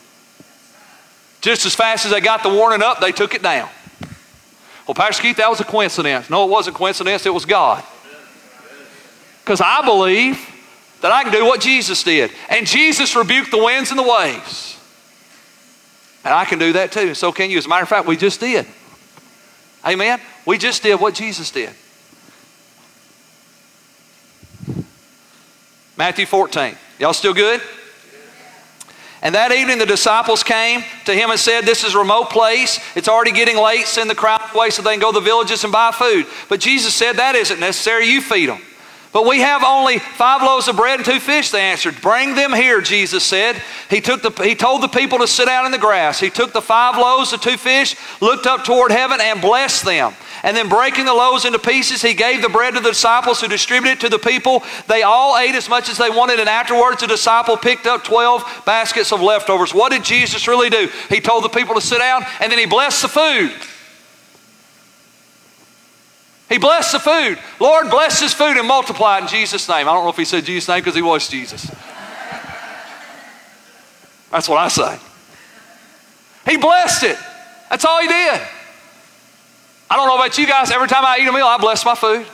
Just 1.40 1.64
as 1.64 1.74
fast 1.74 2.04
as 2.04 2.12
they 2.12 2.20
got 2.20 2.42
the 2.42 2.50
warning 2.50 2.82
up, 2.82 3.00
they 3.00 3.10
took 3.10 3.34
it 3.34 3.42
down. 3.42 3.70
Well, 4.86 4.94
Pastor 4.94 5.22
Keith, 5.22 5.38
that 5.38 5.48
was 5.48 5.60
a 5.60 5.64
coincidence. 5.64 6.28
No, 6.28 6.44
it 6.44 6.50
wasn't 6.50 6.76
coincidence, 6.76 7.24
it 7.24 7.32
was 7.32 7.46
God. 7.46 7.82
Because 9.42 9.62
I 9.62 9.82
believe 9.86 10.38
that 11.00 11.10
I 11.10 11.22
can 11.22 11.32
do 11.32 11.46
what 11.46 11.62
Jesus 11.62 12.02
did. 12.02 12.32
And 12.50 12.66
Jesus 12.66 13.16
rebuked 13.16 13.50
the 13.50 13.64
winds 13.64 13.88
and 13.88 13.98
the 13.98 14.02
waves. 14.02 14.78
And 16.22 16.34
I 16.34 16.44
can 16.44 16.58
do 16.58 16.74
that 16.74 16.92
too. 16.92 17.00
And 17.00 17.16
so 17.16 17.32
can 17.32 17.50
you. 17.50 17.56
As 17.56 17.64
a 17.64 17.68
matter 17.70 17.82
of 17.82 17.88
fact, 17.88 18.06
we 18.06 18.18
just 18.18 18.40
did. 18.40 18.66
Amen? 19.84 20.20
We 20.46 20.58
just 20.58 20.82
did 20.82 21.00
what 21.00 21.14
Jesus 21.14 21.50
did. 21.50 21.70
Matthew 25.96 26.26
14. 26.26 26.76
Y'all 26.98 27.12
still 27.12 27.34
good? 27.34 27.60
And 29.22 29.36
that 29.36 29.52
evening 29.52 29.78
the 29.78 29.86
disciples 29.86 30.42
came 30.42 30.82
to 31.04 31.14
him 31.14 31.30
and 31.30 31.38
said, 31.38 31.62
This 31.62 31.84
is 31.84 31.94
a 31.94 31.98
remote 31.98 32.30
place. 32.30 32.80
It's 32.96 33.08
already 33.08 33.30
getting 33.30 33.56
late. 33.56 33.86
Send 33.86 34.10
the 34.10 34.16
crowd 34.16 34.42
away 34.52 34.70
so 34.70 34.82
they 34.82 34.92
can 34.92 35.00
go 35.00 35.12
to 35.12 35.20
the 35.20 35.24
villages 35.24 35.62
and 35.62 35.72
buy 35.72 35.92
food. 35.92 36.26
But 36.48 36.58
Jesus 36.58 36.92
said, 36.92 37.16
That 37.16 37.36
isn't 37.36 37.60
necessary. 37.60 38.06
You 38.06 38.20
feed 38.20 38.48
them. 38.48 38.60
But 39.12 39.26
we 39.26 39.40
have 39.40 39.62
only 39.62 39.98
five 39.98 40.40
loaves 40.40 40.68
of 40.68 40.76
bread 40.76 40.98
and 40.98 41.04
two 41.04 41.20
fish, 41.20 41.50
they 41.50 41.60
answered. 41.60 42.00
Bring 42.00 42.34
them 42.34 42.54
here, 42.54 42.80
Jesus 42.80 43.22
said. 43.22 43.60
He, 43.90 44.00
took 44.00 44.22
the, 44.22 44.30
he 44.42 44.54
told 44.54 44.82
the 44.82 44.88
people 44.88 45.18
to 45.18 45.26
sit 45.26 45.44
down 45.44 45.66
in 45.66 45.72
the 45.72 45.78
grass. 45.78 46.18
He 46.18 46.30
took 46.30 46.54
the 46.54 46.62
five 46.62 46.96
loaves, 46.96 47.30
the 47.30 47.36
two 47.36 47.58
fish, 47.58 47.94
looked 48.22 48.46
up 48.46 48.64
toward 48.64 48.90
heaven, 48.90 49.20
and 49.20 49.42
blessed 49.42 49.84
them. 49.84 50.14
And 50.42 50.56
then 50.56 50.70
breaking 50.70 51.04
the 51.04 51.12
loaves 51.12 51.44
into 51.44 51.58
pieces, 51.58 52.00
he 52.00 52.14
gave 52.14 52.40
the 52.40 52.48
bread 52.48 52.72
to 52.74 52.80
the 52.80 52.88
disciples 52.88 53.42
who 53.42 53.48
distributed 53.48 53.98
it 53.98 54.00
to 54.00 54.08
the 54.08 54.18
people. 54.18 54.62
They 54.88 55.02
all 55.02 55.36
ate 55.36 55.54
as 55.54 55.68
much 55.68 55.90
as 55.90 55.98
they 55.98 56.08
wanted, 56.08 56.40
and 56.40 56.48
afterwards 56.48 57.02
the 57.02 57.06
disciple 57.06 57.58
picked 57.58 57.86
up 57.86 58.04
12 58.04 58.62
baskets 58.64 59.12
of 59.12 59.20
leftovers. 59.20 59.74
What 59.74 59.92
did 59.92 60.04
Jesus 60.04 60.48
really 60.48 60.70
do? 60.70 60.88
He 61.10 61.20
told 61.20 61.44
the 61.44 61.50
people 61.50 61.74
to 61.74 61.82
sit 61.82 61.98
down, 61.98 62.24
and 62.40 62.50
then 62.50 62.58
he 62.58 62.66
blessed 62.66 63.02
the 63.02 63.08
food. 63.08 63.52
He 66.52 66.58
blessed 66.58 66.92
the 66.92 66.98
food. 66.98 67.38
Lord, 67.60 67.88
bless 67.88 68.20
this 68.20 68.34
food 68.34 68.58
and 68.58 68.68
multiply 68.68 69.16
it 69.16 69.22
in 69.22 69.28
Jesus' 69.28 69.66
name. 69.70 69.88
I 69.88 69.94
don't 69.94 70.04
know 70.04 70.10
if 70.10 70.18
he 70.18 70.26
said 70.26 70.44
Jesus' 70.44 70.68
name 70.68 70.80
because 70.80 70.94
he 70.94 71.00
was 71.00 71.26
Jesus. 71.26 71.64
That's 74.30 74.50
what 74.50 74.58
I 74.58 74.68
say. 74.68 74.98
He 76.44 76.58
blessed 76.58 77.04
it. 77.04 77.16
That's 77.70 77.86
all 77.86 78.02
he 78.02 78.06
did. 78.06 78.42
I 79.88 79.96
don't 79.96 80.06
know 80.06 80.16
about 80.16 80.36
you 80.36 80.46
guys. 80.46 80.70
Every 80.70 80.88
time 80.88 81.06
I 81.06 81.20
eat 81.22 81.26
a 81.26 81.32
meal, 81.32 81.46
I 81.46 81.56
bless 81.56 81.86
my 81.86 81.94
food. 81.94 82.26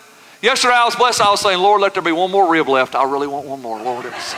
Yesterday 0.43 0.75
I 0.75 0.85
was 0.85 0.97
blessed. 0.97 1.21
I 1.21 1.31
was 1.31 1.41
saying, 1.41 1.61
Lord, 1.61 1.81
let 1.81 1.95
there 1.95 2.03
be 2.03 2.11
one 2.11 2.33
more 2.33 2.51
rib 2.51 2.67
left. 2.67 2.97
I 2.97 3.05
really 3.05 3.29
want 3.29 3.47
one 3.47 3.63
more, 3.63 3.81
Lord. 3.81 4.05
It 4.05 4.13
was, 4.13 4.35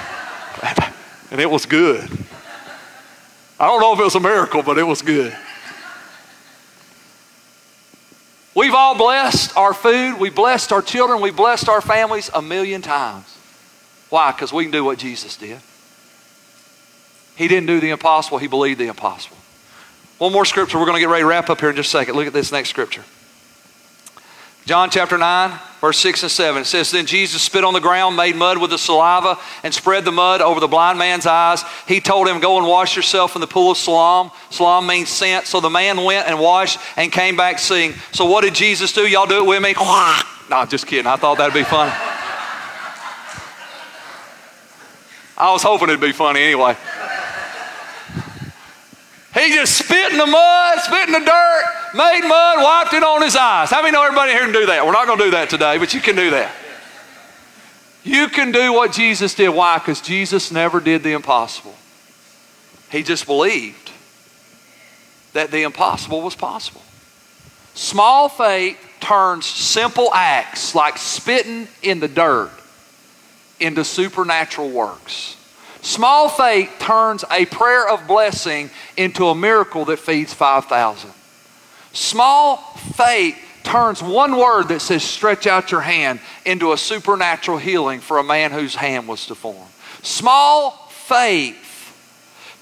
and 1.30 1.40
it 1.40 1.50
was 1.50 1.64
good. 1.64 2.06
I 3.58 3.66
don't 3.66 3.80
know 3.80 3.94
if 3.94 4.00
it 4.00 4.04
was 4.04 4.14
a 4.14 4.20
miracle, 4.20 4.62
but 4.62 4.76
it 4.76 4.84
was 4.84 5.00
good. 5.00 5.34
We've 8.60 8.74
all 8.74 8.94
blessed 8.94 9.56
our 9.56 9.72
food, 9.72 10.20
we 10.20 10.28
blessed 10.28 10.70
our 10.70 10.82
children, 10.82 11.22
we 11.22 11.30
blessed 11.30 11.70
our 11.70 11.80
families 11.80 12.28
a 12.34 12.42
million 12.42 12.82
times. 12.82 13.24
Why? 14.10 14.32
Because 14.32 14.52
we 14.52 14.64
can 14.64 14.70
do 14.70 14.84
what 14.84 14.98
Jesus 14.98 15.34
did. 15.38 15.58
He 17.36 17.48
didn't 17.48 17.68
do 17.68 17.80
the 17.80 17.88
impossible, 17.88 18.36
he 18.36 18.48
believed 18.48 18.78
the 18.78 18.88
impossible. 18.88 19.38
One 20.18 20.30
more 20.34 20.44
scripture, 20.44 20.78
we're 20.78 20.84
going 20.84 20.96
to 20.96 21.00
get 21.00 21.08
ready 21.08 21.22
to 21.22 21.26
wrap 21.26 21.48
up 21.48 21.58
here 21.58 21.70
in 21.70 21.76
just 21.76 21.88
a 21.88 21.90
second. 21.90 22.16
Look 22.16 22.26
at 22.26 22.34
this 22.34 22.52
next 22.52 22.68
scripture. 22.68 23.02
John 24.66 24.90
chapter 24.90 25.18
9, 25.18 25.58
verse 25.80 25.98
6 25.98 26.22
and 26.22 26.30
7. 26.30 26.62
It 26.62 26.64
says, 26.66 26.90
Then 26.90 27.06
Jesus 27.06 27.42
spit 27.42 27.64
on 27.64 27.72
the 27.72 27.80
ground, 27.80 28.16
made 28.16 28.36
mud 28.36 28.58
with 28.58 28.70
the 28.70 28.78
saliva, 28.78 29.38
and 29.64 29.72
spread 29.74 30.04
the 30.04 30.12
mud 30.12 30.40
over 30.40 30.60
the 30.60 30.68
blind 30.68 30.98
man's 30.98 31.26
eyes. 31.26 31.64
He 31.88 32.00
told 32.00 32.28
him, 32.28 32.40
Go 32.40 32.58
and 32.58 32.66
wash 32.66 32.94
yourself 32.94 33.34
in 33.34 33.40
the 33.40 33.46
pool 33.46 33.72
of 33.72 33.78
Siloam. 33.78 34.30
Siloam 34.50 34.86
means 34.86 35.08
sent. 35.08 35.46
So 35.46 35.60
the 35.60 35.70
man 35.70 36.04
went 36.04 36.28
and 36.28 36.38
washed 36.38 36.78
and 36.96 37.10
came 37.10 37.36
back 37.36 37.58
seeing. 37.58 37.94
So 38.12 38.26
what 38.26 38.42
did 38.42 38.54
Jesus 38.54 38.92
do? 38.92 39.06
Y'all 39.06 39.26
do 39.26 39.42
it 39.42 39.46
with 39.46 39.62
me? 39.62 39.74
No, 40.50 40.66
just 40.66 40.86
kidding. 40.86 41.06
I 41.06 41.16
thought 41.16 41.38
that'd 41.38 41.54
be 41.54 41.62
funny. 41.62 41.92
I 45.38 45.52
was 45.52 45.62
hoping 45.62 45.88
it'd 45.88 46.00
be 46.00 46.12
funny 46.12 46.42
anyway. 46.42 46.76
He 49.32 49.54
just 49.54 49.78
spit 49.78 50.12
in 50.12 50.18
the 50.18 50.26
mud, 50.26 50.78
spit 50.80 51.06
in 51.06 51.12
the 51.12 51.20
dirt, 51.20 51.64
made 51.94 52.22
mud, 52.22 52.62
wiped 52.62 52.92
it 52.92 53.02
on 53.02 53.22
his 53.22 53.36
eyes. 53.36 53.70
How 53.70 53.82
many 53.82 53.92
know 53.92 54.02
everybody 54.02 54.32
here 54.32 54.42
can 54.42 54.52
do 54.52 54.66
that? 54.66 54.84
We're 54.84 54.92
not 54.92 55.06
going 55.06 55.18
to 55.18 55.24
do 55.24 55.30
that 55.32 55.50
today, 55.50 55.78
but 55.78 55.94
you 55.94 56.00
can 56.00 56.16
do 56.16 56.30
that. 56.30 56.52
You 58.02 58.28
can 58.28 58.52
do 58.52 58.72
what 58.72 58.92
Jesus 58.92 59.34
did. 59.34 59.50
Why? 59.50 59.78
Because 59.78 60.00
Jesus 60.00 60.50
never 60.50 60.80
did 60.80 61.02
the 61.02 61.12
impossible. 61.12 61.74
He 62.90 63.02
just 63.02 63.26
believed 63.26 63.90
that 65.32 65.50
the 65.50 65.62
impossible 65.62 66.22
was 66.22 66.34
possible. 66.34 66.82
Small 67.74 68.28
faith 68.28 68.78
turns 69.00 69.46
simple 69.46 70.12
acts 70.12 70.74
like 70.74 70.98
spitting 70.98 71.68
in 71.82 72.00
the 72.00 72.08
dirt 72.08 72.50
into 73.60 73.84
supernatural 73.84 74.70
works. 74.70 75.36
Small 75.82 76.28
faith 76.28 76.74
turns 76.78 77.24
a 77.30 77.46
prayer 77.46 77.88
of 77.88 78.06
blessing 78.06 78.70
into 78.96 79.26
a 79.26 79.34
miracle 79.34 79.84
that 79.86 79.98
feeds 79.98 80.34
5,000. 80.34 81.10
Small 81.92 82.56
faith 82.94 83.38
turns 83.62 84.02
one 84.02 84.36
word 84.36 84.68
that 84.68 84.80
says 84.80 85.02
stretch 85.02 85.46
out 85.46 85.70
your 85.70 85.80
hand 85.80 86.20
into 86.44 86.72
a 86.72 86.78
supernatural 86.78 87.58
healing 87.58 88.00
for 88.00 88.18
a 88.18 88.24
man 88.24 88.52
whose 88.52 88.74
hand 88.74 89.06
was 89.06 89.26
deformed. 89.26 89.70
Small 90.02 90.88
faith 90.90 91.56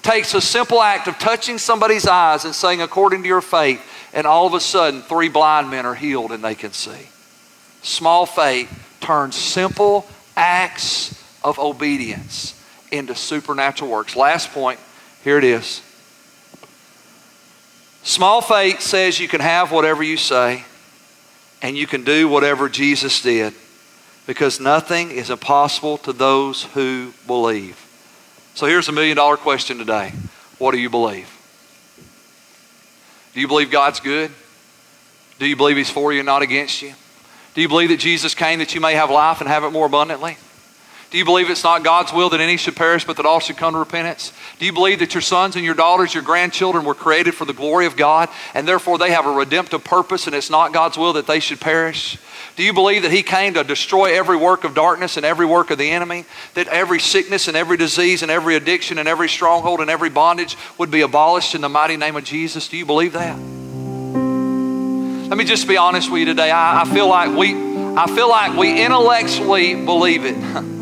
takes 0.01 0.33
a 0.33 0.41
simple 0.41 0.81
act 0.81 1.07
of 1.07 1.17
touching 1.19 1.57
somebody's 1.57 2.07
eyes 2.07 2.45
and 2.45 2.55
saying, 2.55 2.81
according 2.81 3.21
to 3.21 3.27
your 3.27 3.41
faith, 3.41 3.81
and 4.13 4.25
all 4.25 4.47
of 4.47 4.53
a 4.53 4.59
sudden, 4.59 5.01
three 5.01 5.29
blind 5.29 5.69
men 5.69 5.85
are 5.85 5.95
healed 5.95 6.31
and 6.31 6.43
they 6.43 6.55
can 6.55 6.73
see. 6.73 7.09
Small 7.81 8.25
faith 8.25 8.69
turns 8.99 9.35
simple 9.35 10.05
acts 10.35 11.23
of 11.43 11.59
obedience 11.59 12.55
into 12.91 13.15
supernatural 13.15 13.89
works. 13.89 14.15
Last 14.15 14.51
point, 14.51 14.79
here 15.23 15.37
it 15.37 15.43
is. 15.43 15.81
Small 18.03 18.41
faith 18.41 18.81
says 18.81 19.19
you 19.19 19.27
can 19.27 19.41
have 19.41 19.71
whatever 19.71 20.01
you 20.01 20.17
say 20.17 20.63
and 21.61 21.77
you 21.77 21.85
can 21.85 22.03
do 22.03 22.27
whatever 22.27 22.69
Jesus 22.69 23.21
did 23.21 23.53
because 24.25 24.59
nothing 24.59 25.11
is 25.11 25.29
impossible 25.29 25.97
to 25.99 26.13
those 26.13 26.63
who 26.63 27.13
believe. 27.27 27.85
So 28.53 28.65
here's 28.65 28.87
a 28.87 28.91
million 28.91 29.17
dollar 29.17 29.37
question 29.37 29.77
today 29.77 30.13
What 30.57 30.71
do 30.71 30.79
you 30.79 30.89
believe? 30.89 31.35
Do 33.33 33.41
you 33.41 33.47
believe 33.47 33.71
God's 33.71 33.99
good? 33.99 34.31
Do 35.39 35.45
you 35.45 35.55
believe 35.55 35.77
He's 35.77 35.89
for 35.89 36.11
you 36.11 36.19
and 36.19 36.25
not 36.25 36.41
against 36.41 36.81
you? 36.81 36.93
Do 37.53 37.61
you 37.61 37.67
believe 37.67 37.89
that 37.89 37.99
Jesus 37.99 38.35
came 38.35 38.59
that 38.59 38.75
you 38.75 38.81
may 38.81 38.93
have 38.93 39.09
life 39.09 39.41
and 39.41 39.49
have 39.49 39.63
it 39.63 39.71
more 39.71 39.85
abundantly? 39.85 40.37
Do 41.11 41.17
you 41.17 41.25
believe 41.25 41.49
it's 41.49 41.63
not 41.63 41.83
God's 41.83 42.13
will 42.13 42.29
that 42.29 42.39
any 42.39 42.55
should 42.55 42.75
perish, 42.75 43.03
but 43.03 43.17
that 43.17 43.25
all 43.25 43.39
should 43.39 43.57
come 43.57 43.73
to 43.73 43.79
repentance? 43.79 44.31
Do 44.59 44.65
you 44.65 44.73
believe 44.73 44.99
that 44.99 45.15
your 45.15 45.21
sons 45.21 45.55
and 45.55 45.65
your 45.65 45.73
daughters, 45.73 46.13
your 46.13 46.21
grandchildren 46.21 46.85
were 46.85 46.93
created 46.93 47.33
for 47.33 47.45
the 47.45 47.53
glory 47.53 47.87
of 47.87 47.97
God, 47.97 48.29
and 48.53 48.67
therefore 48.67 48.99
they 48.99 49.09
have 49.09 49.25
a 49.25 49.31
redemptive 49.31 49.83
purpose, 49.83 50.27
and 50.27 50.35
it's 50.35 50.51
not 50.51 50.71
God's 50.71 50.99
will 50.99 51.13
that 51.13 51.25
they 51.25 51.39
should 51.39 51.59
perish? 51.59 52.19
Do 52.55 52.63
you 52.63 52.73
believe 52.73 53.01
that 53.01 53.11
He 53.11 53.23
came 53.23 53.55
to 53.55 53.63
destroy 53.63 54.15
every 54.15 54.37
work 54.37 54.63
of 54.63 54.75
darkness 54.75 55.17
and 55.17 55.25
every 55.25 55.47
work 55.47 55.71
of 55.71 55.79
the 55.79 55.89
enemy? 55.89 56.25
That 56.53 56.67
every 56.67 56.99
sickness 56.99 57.47
and 57.47 57.57
every 57.57 57.77
disease 57.77 58.21
and 58.21 58.29
every 58.29 58.55
addiction 58.55 58.99
and 58.99 59.07
every 59.07 59.29
stronghold 59.29 59.79
and 59.81 59.89
every 59.89 60.11
bondage 60.11 60.57
would 60.77 60.91
be 60.91 61.01
abolished 61.01 61.55
in 61.55 61.61
the 61.61 61.69
mighty 61.69 61.97
name 61.97 62.17
of 62.17 62.23
Jesus? 62.23 62.67
Do 62.67 62.77
you 62.77 62.85
believe 62.85 63.13
that? 63.13 63.35
Let 65.29 65.37
me 65.37 65.43
just 65.43 65.67
be 65.67 65.77
honest 65.77 66.11
with 66.11 66.19
you 66.19 66.25
today. 66.25 66.51
I, 66.51 66.81
I 66.81 66.85
feel 66.85 67.07
like 67.07 67.35
we, 67.35 67.55
I 67.95 68.05
feel 68.13 68.29
like 68.29 68.55
we 68.55 68.83
intellectually 68.83 69.73
believe 69.73 70.25
it. 70.25 70.35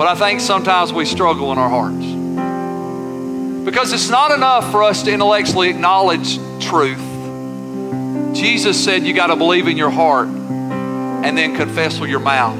But 0.00 0.08
I 0.08 0.14
think 0.14 0.40
sometimes 0.40 0.94
we 0.94 1.04
struggle 1.04 1.52
in 1.52 1.58
our 1.58 1.68
hearts. 1.68 2.06
Because 3.66 3.92
it's 3.92 4.08
not 4.08 4.30
enough 4.30 4.70
for 4.70 4.82
us 4.82 5.02
to 5.02 5.12
intellectually 5.12 5.68
acknowledge 5.68 6.38
truth. 6.58 7.04
Jesus 8.34 8.82
said 8.82 9.02
you 9.02 9.12
got 9.12 9.26
to 9.26 9.36
believe 9.36 9.68
in 9.68 9.76
your 9.76 9.90
heart 9.90 10.28
and 10.28 11.36
then 11.36 11.54
confess 11.54 12.00
with 12.00 12.08
your 12.08 12.18
mouth 12.18 12.58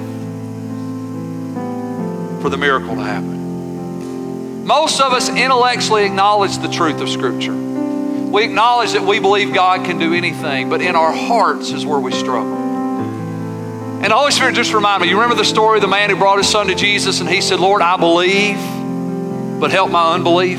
for 2.43 2.51
the 2.51 2.59
miracle 2.59 2.95
to 2.97 3.03
happen. 3.03 4.67
Most 4.67 5.01
of 5.01 5.15
us 5.15 5.31
intellectually 5.31 6.05
acknowledge 6.05 6.59
the 6.59 6.69
truth 6.69 7.01
of 7.01 7.09
Scripture. 7.09 7.55
We 7.55 8.45
acknowledge 8.45 8.93
that 8.93 9.03
we 9.03 9.19
believe 9.19 9.55
God 9.55 9.87
can 9.87 9.99
do 9.99 10.13
anything, 10.13 10.69
but 10.69 10.83
in 10.83 10.95
our 10.95 11.11
hearts 11.11 11.71
is 11.71 11.87
where 11.87 12.01
we 12.01 12.13
struggle. 12.13 12.60
And 14.03 14.11
the 14.11 14.17
Holy 14.17 14.31
Spirit 14.31 14.55
just 14.55 14.73
reminded 14.73 15.05
me. 15.05 15.11
You 15.11 15.17
remember 15.17 15.37
the 15.37 15.45
story 15.45 15.77
of 15.77 15.83
the 15.83 15.89
man 15.89 16.09
who 16.09 16.17
brought 16.17 16.39
his 16.39 16.49
son 16.49 16.69
to 16.69 16.75
Jesus 16.75 17.21
and 17.21 17.29
he 17.29 17.43
said, 17.43 17.61
Lord, 17.61 17.83
I 17.83 17.99
believe, 17.99 18.57
but 19.61 19.71
help 19.71 19.91
my 19.91 20.15
unbelief. 20.15 20.59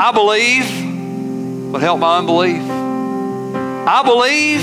I 0.00 0.12
believe, 0.12 1.70
but 1.70 1.82
help 1.82 2.00
my 2.00 2.18
unbelief. 2.18 2.62
I 3.86 4.02
believe, 4.02 4.60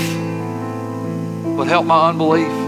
but 1.56 1.68
help 1.68 1.86
my 1.86 2.08
unbelief. 2.08 2.66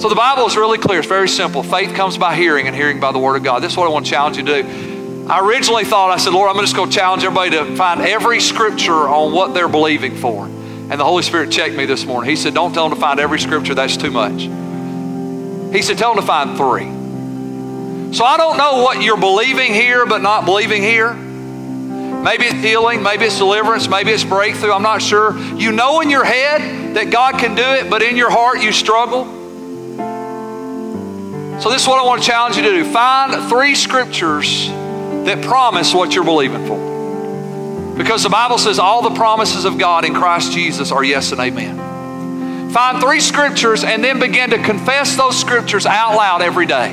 So 0.00 0.08
the 0.08 0.14
Bible 0.14 0.46
is 0.46 0.56
really 0.56 0.78
clear. 0.78 0.98
It's 0.98 1.08
very 1.08 1.28
simple. 1.28 1.62
Faith 1.62 1.94
comes 1.94 2.18
by 2.18 2.34
hearing, 2.34 2.66
and 2.66 2.76
hearing 2.76 3.00
by 3.00 3.12
the 3.12 3.18
Word 3.18 3.36
of 3.36 3.42
God. 3.42 3.62
This 3.62 3.72
is 3.72 3.78
what 3.78 3.86
I 3.86 3.90
want 3.90 4.04
to 4.04 4.10
challenge 4.10 4.36
you 4.36 4.44
to 4.44 4.62
do. 4.62 5.26
I 5.28 5.40
originally 5.40 5.84
thought, 5.84 6.10
I 6.10 6.16
said, 6.18 6.32
Lord, 6.32 6.50
I'm 6.50 6.60
just 6.60 6.76
going 6.76 6.90
to 6.90 6.94
challenge 6.94 7.24
everybody 7.24 7.52
to 7.52 7.76
find 7.76 8.00
every 8.02 8.40
scripture 8.40 9.08
on 9.08 9.32
what 9.32 9.54
they're 9.54 9.68
believing 9.68 10.16
for. 10.16 10.50
And 10.90 11.00
the 11.00 11.04
Holy 11.04 11.22
Spirit 11.22 11.50
checked 11.50 11.74
me 11.74 11.86
this 11.86 12.04
morning. 12.04 12.30
He 12.30 12.36
said, 12.36 12.54
Don't 12.54 12.72
tell 12.72 12.88
them 12.88 12.96
to 12.96 13.00
find 13.00 13.20
every 13.20 13.38
scripture, 13.40 13.74
that's 13.74 13.96
too 13.96 14.10
much. 14.10 14.42
He 15.72 15.82
said, 15.82 15.98
Tell 15.98 16.14
them 16.14 16.22
to 16.22 16.26
find 16.26 16.56
three. 16.56 17.02
So 18.14 18.24
I 18.24 18.36
don't 18.36 18.58
know 18.58 18.82
what 18.82 19.02
you're 19.02 19.16
believing 19.16 19.72
here, 19.72 20.04
but 20.04 20.20
not 20.20 20.44
believing 20.44 20.82
here. 20.82 21.14
Maybe 21.14 22.44
it's 22.44 22.62
healing, 22.62 23.02
maybe 23.02 23.24
it's 23.24 23.38
deliverance, 23.38 23.88
maybe 23.88 24.10
it's 24.12 24.22
breakthrough. 24.22 24.72
I'm 24.72 24.82
not 24.82 25.00
sure. 25.00 25.36
You 25.56 25.72
know 25.72 26.00
in 26.02 26.10
your 26.10 26.24
head 26.24 26.94
that 26.94 27.10
God 27.10 27.38
can 27.38 27.54
do 27.54 27.62
it, 27.62 27.90
but 27.90 28.02
in 28.02 28.16
your 28.16 28.30
heart 28.30 28.62
you 28.62 28.70
struggle. 28.70 29.24
So, 31.60 31.70
this 31.70 31.82
is 31.82 31.88
what 31.88 31.98
I 32.00 32.04
want 32.04 32.22
to 32.22 32.28
challenge 32.28 32.56
you 32.56 32.62
to 32.62 32.70
do 32.70 32.84
find 32.92 33.48
three 33.48 33.74
scriptures 33.74 34.68
that 34.68 35.42
promise 35.44 35.94
what 35.94 36.14
you're 36.14 36.24
believing 36.24 36.66
for. 36.66 36.91
Because 38.02 38.24
the 38.24 38.30
Bible 38.30 38.58
says 38.58 38.80
all 38.80 39.00
the 39.00 39.14
promises 39.14 39.64
of 39.64 39.78
God 39.78 40.04
in 40.04 40.12
Christ 40.12 40.50
Jesus 40.50 40.90
are 40.90 41.04
yes 41.04 41.30
and 41.30 41.40
amen. 41.40 42.70
Find 42.72 43.00
three 43.00 43.20
scriptures 43.20 43.84
and 43.84 44.02
then 44.02 44.18
begin 44.18 44.50
to 44.50 44.58
confess 44.60 45.14
those 45.14 45.38
scriptures 45.38 45.86
out 45.86 46.16
loud 46.16 46.42
every 46.42 46.66
day. 46.66 46.90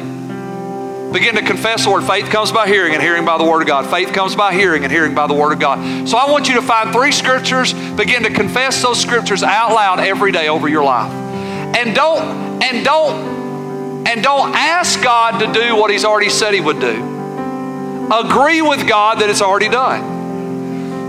Begin 1.12 1.34
to 1.34 1.42
confess 1.42 1.86
the 1.86 1.90
word. 1.90 2.04
Faith 2.04 2.30
comes 2.30 2.52
by 2.52 2.68
hearing, 2.68 2.94
and 2.94 3.02
hearing 3.02 3.26
by 3.26 3.40
the 3.40 3.44
word 3.44 3.64
of 3.64 3.68
God. 3.68 3.90
Faith 3.90 4.14
comes 4.14 4.36
by 4.36 4.54
hearing, 4.54 4.84
and 4.84 4.92
hearing 4.92 5.16
by 5.16 5.26
the 5.26 5.34
word 5.34 5.52
of 5.52 5.60
God. 5.60 6.08
So 6.08 6.16
I 6.16 6.30
want 6.30 6.48
you 6.48 6.54
to 6.56 6.62
find 6.62 6.94
three 6.94 7.12
scriptures, 7.12 7.74
begin 7.74 8.22
to 8.22 8.30
confess 8.30 8.84
those 8.84 9.02
scriptures 9.02 9.42
out 9.42 9.74
loud 9.74 10.00
every 10.00 10.32
day 10.32 10.48
over 10.48 10.68
your 10.68 10.84
life. 10.84 11.12
And 11.12 11.96
don't, 11.96 12.62
and 12.62 12.86
don't, 12.86 14.08
and 14.08 14.22
don't 14.22 14.54
ask 14.54 15.02
God 15.02 15.40
to 15.40 15.60
do 15.60 15.76
what 15.76 15.90
He's 15.90 16.06
already 16.06 16.30
said 16.30 16.54
He 16.54 16.62
would 16.62 16.80
do. 16.80 18.10
Agree 18.14 18.62
with 18.62 18.88
God 18.88 19.22
that 19.22 19.30
it's 19.32 19.42
already 19.42 19.70
done. 19.70 20.19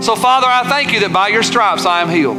So, 0.01 0.15
Father, 0.15 0.47
I 0.47 0.67
thank 0.67 0.93
you 0.93 1.01
that 1.01 1.13
by 1.13 1.27
your 1.27 1.43
stripes 1.43 1.85
I 1.85 2.01
am 2.01 2.09
healed. 2.09 2.37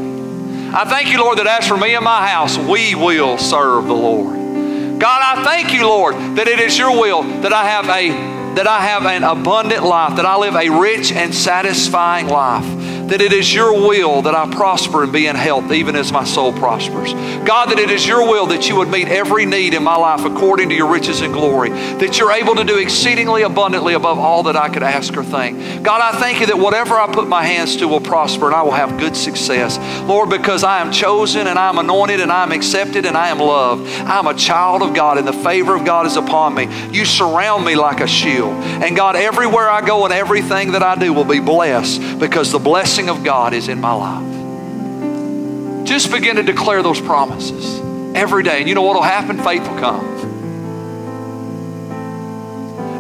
I 0.75 0.85
thank 0.85 1.11
you, 1.11 1.21
Lord, 1.21 1.39
that 1.39 1.47
as 1.47 1.69
for 1.69 1.77
me 1.77 1.95
and 1.95 2.05
my 2.05 2.27
house, 2.27 2.59
we 2.59 2.95
will 2.95 3.39
serve 3.39 3.87
the 3.87 3.95
Lord. 3.95 4.99
God, 4.99 5.39
I 5.39 5.45
thank 5.45 5.73
you, 5.73 5.87
Lord, 5.87 6.15
that 6.37 6.49
it 6.49 6.59
is 6.59 6.77
your 6.77 6.99
will 6.99 7.23
that 7.43 7.53
I 7.53 7.65
have 7.69 7.89
a 7.89 8.33
that 8.55 8.67
I 8.67 8.81
have 8.81 9.07
an 9.07 9.25
abundant 9.25 9.83
life, 9.83 10.17
that 10.17 10.27
I 10.27 10.37
live 10.37 10.57
a 10.57 10.69
rich 10.69 11.11
and 11.11 11.35
satisfying 11.35 12.29
life 12.29 12.67
that 13.13 13.21
it 13.21 13.35
is 13.35 13.53
your 13.53 13.75
will 13.75 14.23
that 14.23 14.35
I 14.35 14.51
prosper 14.51 15.03
and 15.03 15.13
be 15.13 15.27
in 15.27 15.37
health, 15.37 15.71
even 15.71 15.97
as 15.97 16.11
my 16.11 16.25
soul 16.25 16.51
prospers. 16.51 17.13
God, 17.47 17.69
that 17.69 17.79
it 17.79 17.91
is 17.91 18.07
your 18.07 18.27
will 18.27 18.47
that 18.47 18.71
you 18.71 18.77
would 18.77 18.89
meet 18.89 19.07
every 19.07 19.45
need 19.45 19.75
in 19.75 19.83
my 19.83 19.97
life 19.97 20.25
according 20.25 20.71
to 20.71 20.75
your 20.75 20.91
riches 20.91 21.21
and 21.21 21.31
glory, 21.31 21.69
that 21.69 22.19
you're 22.19 22.33
able 22.33 22.55
to 22.55 22.65
do 22.65 22.79
exceedingly 22.79 23.43
abundantly 23.43 23.93
above 23.93 24.19
all 24.19 24.45
that 24.45 24.57
I 24.57 24.71
could 24.71 24.83
ask 24.83 25.15
or 25.15 25.23
think. 25.23 25.83
God, 25.83 26.01
I 26.01 26.19
thank 26.21 26.41
you 26.41 26.47
that 26.47 26.59
whatever 26.59 26.95
I 26.95 27.07
put 27.13 27.29
my 27.29 27.43
hands 27.43 27.77
to 27.77 27.87
will 27.87 28.01
prosper 28.01 28.47
and 28.47 28.55
I 28.55 28.63
will 28.63 28.71
have 28.71 28.99
good 28.99 29.15
success. 29.15 29.77
Lord, 30.09 30.31
because 30.31 30.65
I 30.65 30.81
am 30.81 30.91
chosen 30.91 31.47
and 31.49 31.59
I 31.59 31.69
am 31.69 31.77
anointed 31.77 32.19
and 32.19 32.33
I 32.33 32.45
am 32.45 32.53
accepted 32.53 33.05
and 33.05 33.15
I 33.15 33.29
am 33.29 33.41
loved. 33.41 33.87
I 34.09 34.21
am 34.21 34.27
a 34.27 34.35
child 34.35 34.81
of 34.81 34.95
God 34.95 35.19
and 35.19 35.29
the 35.29 35.35
favor 35.35 35.77
of 35.77 35.85
God 35.85 36.07
is 36.07 36.17
upon 36.17 36.55
me. 36.55 36.67
You 36.91 37.05
surround 37.05 37.67
me 37.67 37.75
like 37.75 38.01
a 38.01 38.07
shield. 38.07 38.55
And 38.55 38.97
God, 38.97 39.17
everywhere 39.17 39.69
I 39.69 39.87
go 39.87 40.07
and 40.07 40.15
everything 40.15 40.73
that 40.73 40.83
I 40.83 40.97
do 40.97 41.13
will 41.13 41.27
be 41.27 41.41
blessed 41.41 42.19
because 42.19 42.51
the 42.51 42.59
blessing 42.59 43.02
blessing 43.03 43.19
of 43.19 43.25
God 43.25 43.53
is 43.53 43.69
in 43.69 43.81
my 43.81 43.93
life. 43.93 45.87
Just 45.87 46.11
begin 46.13 46.37
to 46.37 46.43
declare 46.43 46.83
those 46.83 47.01
promises 47.01 47.81
every 48.15 48.43
day. 48.43 48.61
And 48.61 48.69
you 48.69 48.75
know 48.75 48.83
what 48.83 48.95
will 48.95 49.03
happen? 49.03 49.39
Faith 49.39 49.63
will 49.69 49.79
come. 49.79 50.21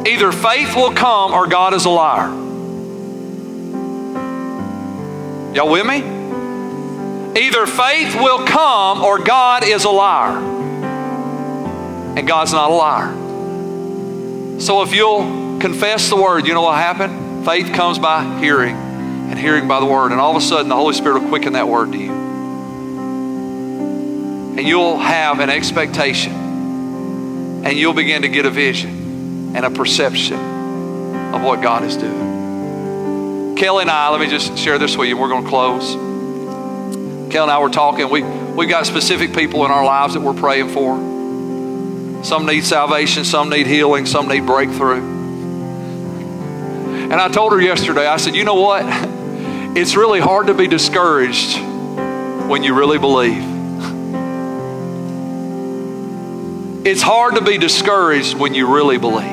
Either 0.06 0.32
faith 0.32 0.74
will 0.74 0.92
come 0.92 1.32
or 1.32 1.46
God 1.46 1.74
is 1.74 1.84
a 1.84 1.90
liar. 1.90 2.28
Y'all 5.54 5.70
with 5.70 5.86
me? 5.86 6.02
Either 7.40 7.66
faith 7.66 8.16
will 8.16 8.44
come 8.44 9.02
or 9.02 9.18
God 9.22 9.64
is 9.64 9.84
a 9.84 9.90
liar. 9.90 10.38
And 12.16 12.26
God's 12.26 12.52
not 12.52 12.70
a 12.70 12.74
liar. 12.74 13.12
So 14.60 14.82
if 14.82 14.92
you'll 14.92 15.58
confess 15.60 16.08
the 16.08 16.16
word, 16.16 16.46
you 16.46 16.54
know 16.54 16.62
what 16.62 16.78
happened? 16.78 17.46
Faith 17.46 17.72
comes 17.72 17.98
by 17.98 18.40
hearing 18.40 18.81
and 19.32 19.40
hearing 19.40 19.66
by 19.66 19.80
the 19.80 19.86
word. 19.86 20.12
And 20.12 20.20
all 20.20 20.36
of 20.36 20.42
a 20.42 20.44
sudden, 20.44 20.68
the 20.68 20.76
Holy 20.76 20.92
Spirit 20.92 21.22
will 21.22 21.28
quicken 21.30 21.54
that 21.54 21.66
word 21.66 21.92
to 21.92 21.98
you. 21.98 22.12
And 24.58 24.60
you'll 24.60 24.98
have 24.98 25.40
an 25.40 25.48
expectation. 25.48 26.34
And 27.64 27.72
you'll 27.72 27.94
begin 27.94 28.20
to 28.22 28.28
get 28.28 28.44
a 28.44 28.50
vision 28.50 29.56
and 29.56 29.64
a 29.64 29.70
perception 29.70 30.36
of 31.34 31.42
what 31.42 31.62
God 31.62 31.82
is 31.82 31.96
doing. 31.96 33.56
Kelly 33.56 33.80
and 33.82 33.90
I, 33.90 34.10
let 34.10 34.20
me 34.20 34.26
just 34.26 34.58
share 34.58 34.76
this 34.76 34.98
with 34.98 35.08
you. 35.08 35.16
We're 35.16 35.30
going 35.30 35.44
to 35.44 35.48
close. 35.48 35.94
Kelly 37.32 37.44
and 37.44 37.50
I 37.50 37.58
were 37.58 37.70
talking. 37.70 38.10
We, 38.10 38.22
we've 38.22 38.68
got 38.68 38.84
specific 38.84 39.32
people 39.34 39.64
in 39.64 39.70
our 39.70 39.82
lives 39.82 40.12
that 40.12 40.20
we're 40.20 40.34
praying 40.34 40.68
for. 40.68 40.98
Some 42.22 42.44
need 42.44 42.64
salvation, 42.64 43.24
some 43.24 43.48
need 43.48 43.66
healing, 43.66 44.04
some 44.04 44.28
need 44.28 44.44
breakthrough. 44.44 45.00
And 47.04 47.14
I 47.14 47.30
told 47.30 47.52
her 47.52 47.60
yesterday, 47.62 48.06
I 48.06 48.18
said, 48.18 48.34
you 48.34 48.44
know 48.44 48.60
what? 48.60 48.84
It's 49.74 49.96
really 49.96 50.20
hard 50.20 50.48
to 50.48 50.54
be 50.54 50.66
discouraged 50.66 51.58
when 52.46 52.62
you 52.62 52.74
really 52.74 52.98
believe. 52.98 53.42
It's 56.86 57.00
hard 57.00 57.36
to 57.36 57.40
be 57.40 57.56
discouraged 57.56 58.34
when 58.34 58.52
you 58.52 58.70
really 58.70 58.98
believe. 58.98 59.32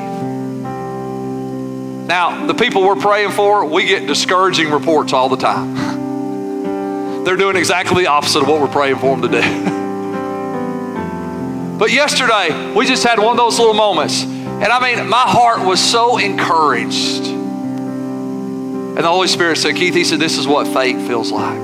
Now, 2.06 2.46
the 2.46 2.54
people 2.54 2.84
we're 2.84 2.96
praying 2.96 3.32
for, 3.32 3.66
we 3.66 3.84
get 3.84 4.06
discouraging 4.06 4.70
reports 4.70 5.12
all 5.12 5.28
the 5.28 5.36
time. 5.36 5.74
They're 7.24 7.36
doing 7.36 7.56
exactly 7.56 8.04
the 8.04 8.08
opposite 8.08 8.40
of 8.40 8.48
what 8.48 8.62
we're 8.62 8.68
praying 8.68 8.96
for 8.96 9.14
them 9.14 9.30
to 9.30 9.42
do. 9.42 9.42
but 11.78 11.92
yesterday, 11.92 12.72
we 12.72 12.86
just 12.86 13.04
had 13.04 13.18
one 13.18 13.32
of 13.32 13.36
those 13.36 13.58
little 13.58 13.74
moments. 13.74 14.22
And 14.22 14.64
I 14.64 14.80
mean, 14.80 15.06
my 15.06 15.20
heart 15.20 15.66
was 15.66 15.80
so 15.80 16.16
encouraged 16.16 17.39
and 19.00 19.06
the 19.06 19.10
Holy 19.10 19.28
Spirit 19.28 19.56
said, 19.56 19.76
Keith, 19.76 19.94
he 19.94 20.04
said, 20.04 20.20
this 20.20 20.36
is 20.36 20.46
what 20.46 20.66
faith 20.66 21.06
feels 21.06 21.32
like. 21.32 21.58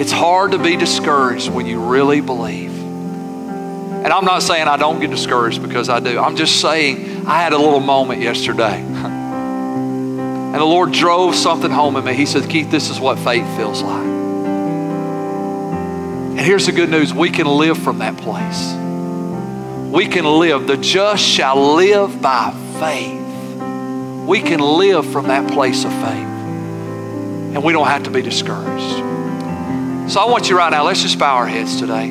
It's 0.00 0.12
hard 0.12 0.52
to 0.52 0.58
be 0.58 0.76
discouraged 0.76 1.50
when 1.50 1.66
you 1.66 1.80
really 1.80 2.20
believe. 2.20 2.70
And 2.70 4.06
I'm 4.06 4.24
not 4.24 4.44
saying 4.44 4.68
I 4.68 4.76
don't 4.76 5.00
get 5.00 5.10
discouraged 5.10 5.60
because 5.60 5.88
I 5.88 5.98
do. 5.98 6.20
I'm 6.20 6.36
just 6.36 6.60
saying 6.60 7.26
I 7.26 7.42
had 7.42 7.52
a 7.52 7.58
little 7.58 7.80
moment 7.80 8.22
yesterday. 8.22 8.80
and 8.80 10.54
the 10.54 10.64
Lord 10.64 10.92
drove 10.92 11.34
something 11.34 11.72
home 11.72 11.96
in 11.96 12.04
me. 12.04 12.14
He 12.14 12.26
said, 12.26 12.48
Keith, 12.48 12.70
this 12.70 12.88
is 12.88 13.00
what 13.00 13.18
faith 13.18 13.44
feels 13.56 13.82
like. 13.82 14.06
And 16.36 16.38
here's 16.38 16.66
the 16.66 16.72
good 16.72 16.90
news 16.90 17.12
we 17.12 17.30
can 17.30 17.48
live 17.48 17.76
from 17.76 17.98
that 17.98 18.16
place. 18.18 18.72
We 19.92 20.06
can 20.06 20.26
live. 20.26 20.68
The 20.68 20.76
just 20.76 21.24
shall 21.24 21.74
live 21.74 22.22
by 22.22 22.52
faith. 22.78 23.25
We 24.26 24.40
can 24.40 24.58
live 24.58 25.06
from 25.12 25.28
that 25.28 25.50
place 25.52 25.84
of 25.84 25.92
faith. 25.92 26.26
And 27.54 27.62
we 27.62 27.72
don't 27.72 27.86
have 27.86 28.02
to 28.02 28.10
be 28.10 28.22
discouraged. 28.22 30.10
So 30.10 30.20
I 30.20 30.24
want 30.26 30.50
you 30.50 30.58
right 30.58 30.70
now, 30.70 30.84
let's 30.84 31.00
just 31.00 31.16
bow 31.16 31.36
our 31.36 31.46
heads 31.46 31.78
today. 31.78 32.08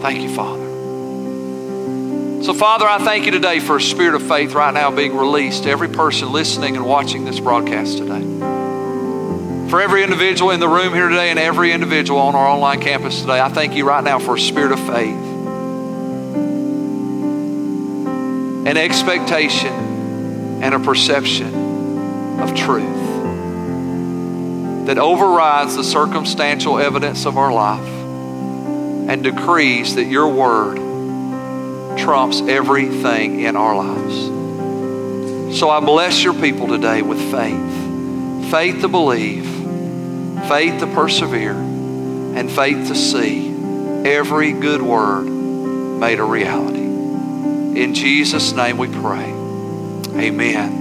Thank 0.00 0.22
you, 0.22 0.34
Father. 0.34 0.62
So, 2.44 2.54
Father, 2.54 2.86
I 2.86 2.98
thank 2.98 3.26
you 3.26 3.32
today 3.32 3.58
for 3.58 3.76
a 3.76 3.80
spirit 3.80 4.14
of 4.14 4.22
faith 4.22 4.52
right 4.52 4.72
now 4.72 4.90
being 4.90 5.16
released 5.16 5.64
to 5.64 5.70
every 5.70 5.88
person 5.88 6.30
listening 6.30 6.76
and 6.76 6.86
watching 6.86 7.24
this 7.24 7.40
broadcast 7.40 7.98
today. 7.98 8.20
For 9.68 9.80
every 9.80 10.04
individual 10.04 10.52
in 10.52 10.60
the 10.60 10.68
room 10.68 10.94
here 10.94 11.08
today 11.08 11.30
and 11.30 11.38
every 11.38 11.72
individual 11.72 12.20
on 12.20 12.34
our 12.36 12.46
online 12.46 12.80
campus 12.80 13.20
today, 13.20 13.40
I 13.40 13.48
thank 13.48 13.74
you 13.74 13.84
right 13.88 14.04
now 14.04 14.20
for 14.20 14.36
a 14.36 14.40
spirit 14.40 14.72
of 14.72 14.78
faith 14.78 15.16
and 18.66 18.78
expectation 18.78 19.93
and 20.64 20.74
a 20.74 20.80
perception 20.80 22.40
of 22.40 22.54
truth 22.54 23.04
that 24.86 24.96
overrides 24.96 25.76
the 25.76 25.84
circumstantial 25.84 26.78
evidence 26.78 27.26
of 27.26 27.36
our 27.36 27.52
life 27.52 27.86
and 29.10 29.22
decrees 29.22 29.96
that 29.96 30.04
your 30.04 30.26
word 30.26 30.78
trumps 31.98 32.40
everything 32.40 33.42
in 33.42 33.56
our 33.56 33.76
lives. 33.76 35.58
So 35.58 35.68
I 35.68 35.80
bless 35.80 36.24
your 36.24 36.32
people 36.32 36.66
today 36.66 37.02
with 37.02 37.20
faith 37.30 38.50
faith 38.50 38.80
to 38.80 38.88
believe, 38.88 39.44
faith 40.48 40.80
to 40.80 40.86
persevere, 40.94 41.56
and 41.56 42.50
faith 42.50 42.88
to 42.88 42.94
see 42.94 43.50
every 44.06 44.52
good 44.52 44.80
word 44.80 45.24
made 45.24 46.20
a 46.20 46.24
reality. 46.24 46.84
In 47.78 47.92
Jesus' 47.92 48.52
name 48.52 48.78
we 48.78 48.88
pray. 48.88 49.33
Amen. 50.16 50.74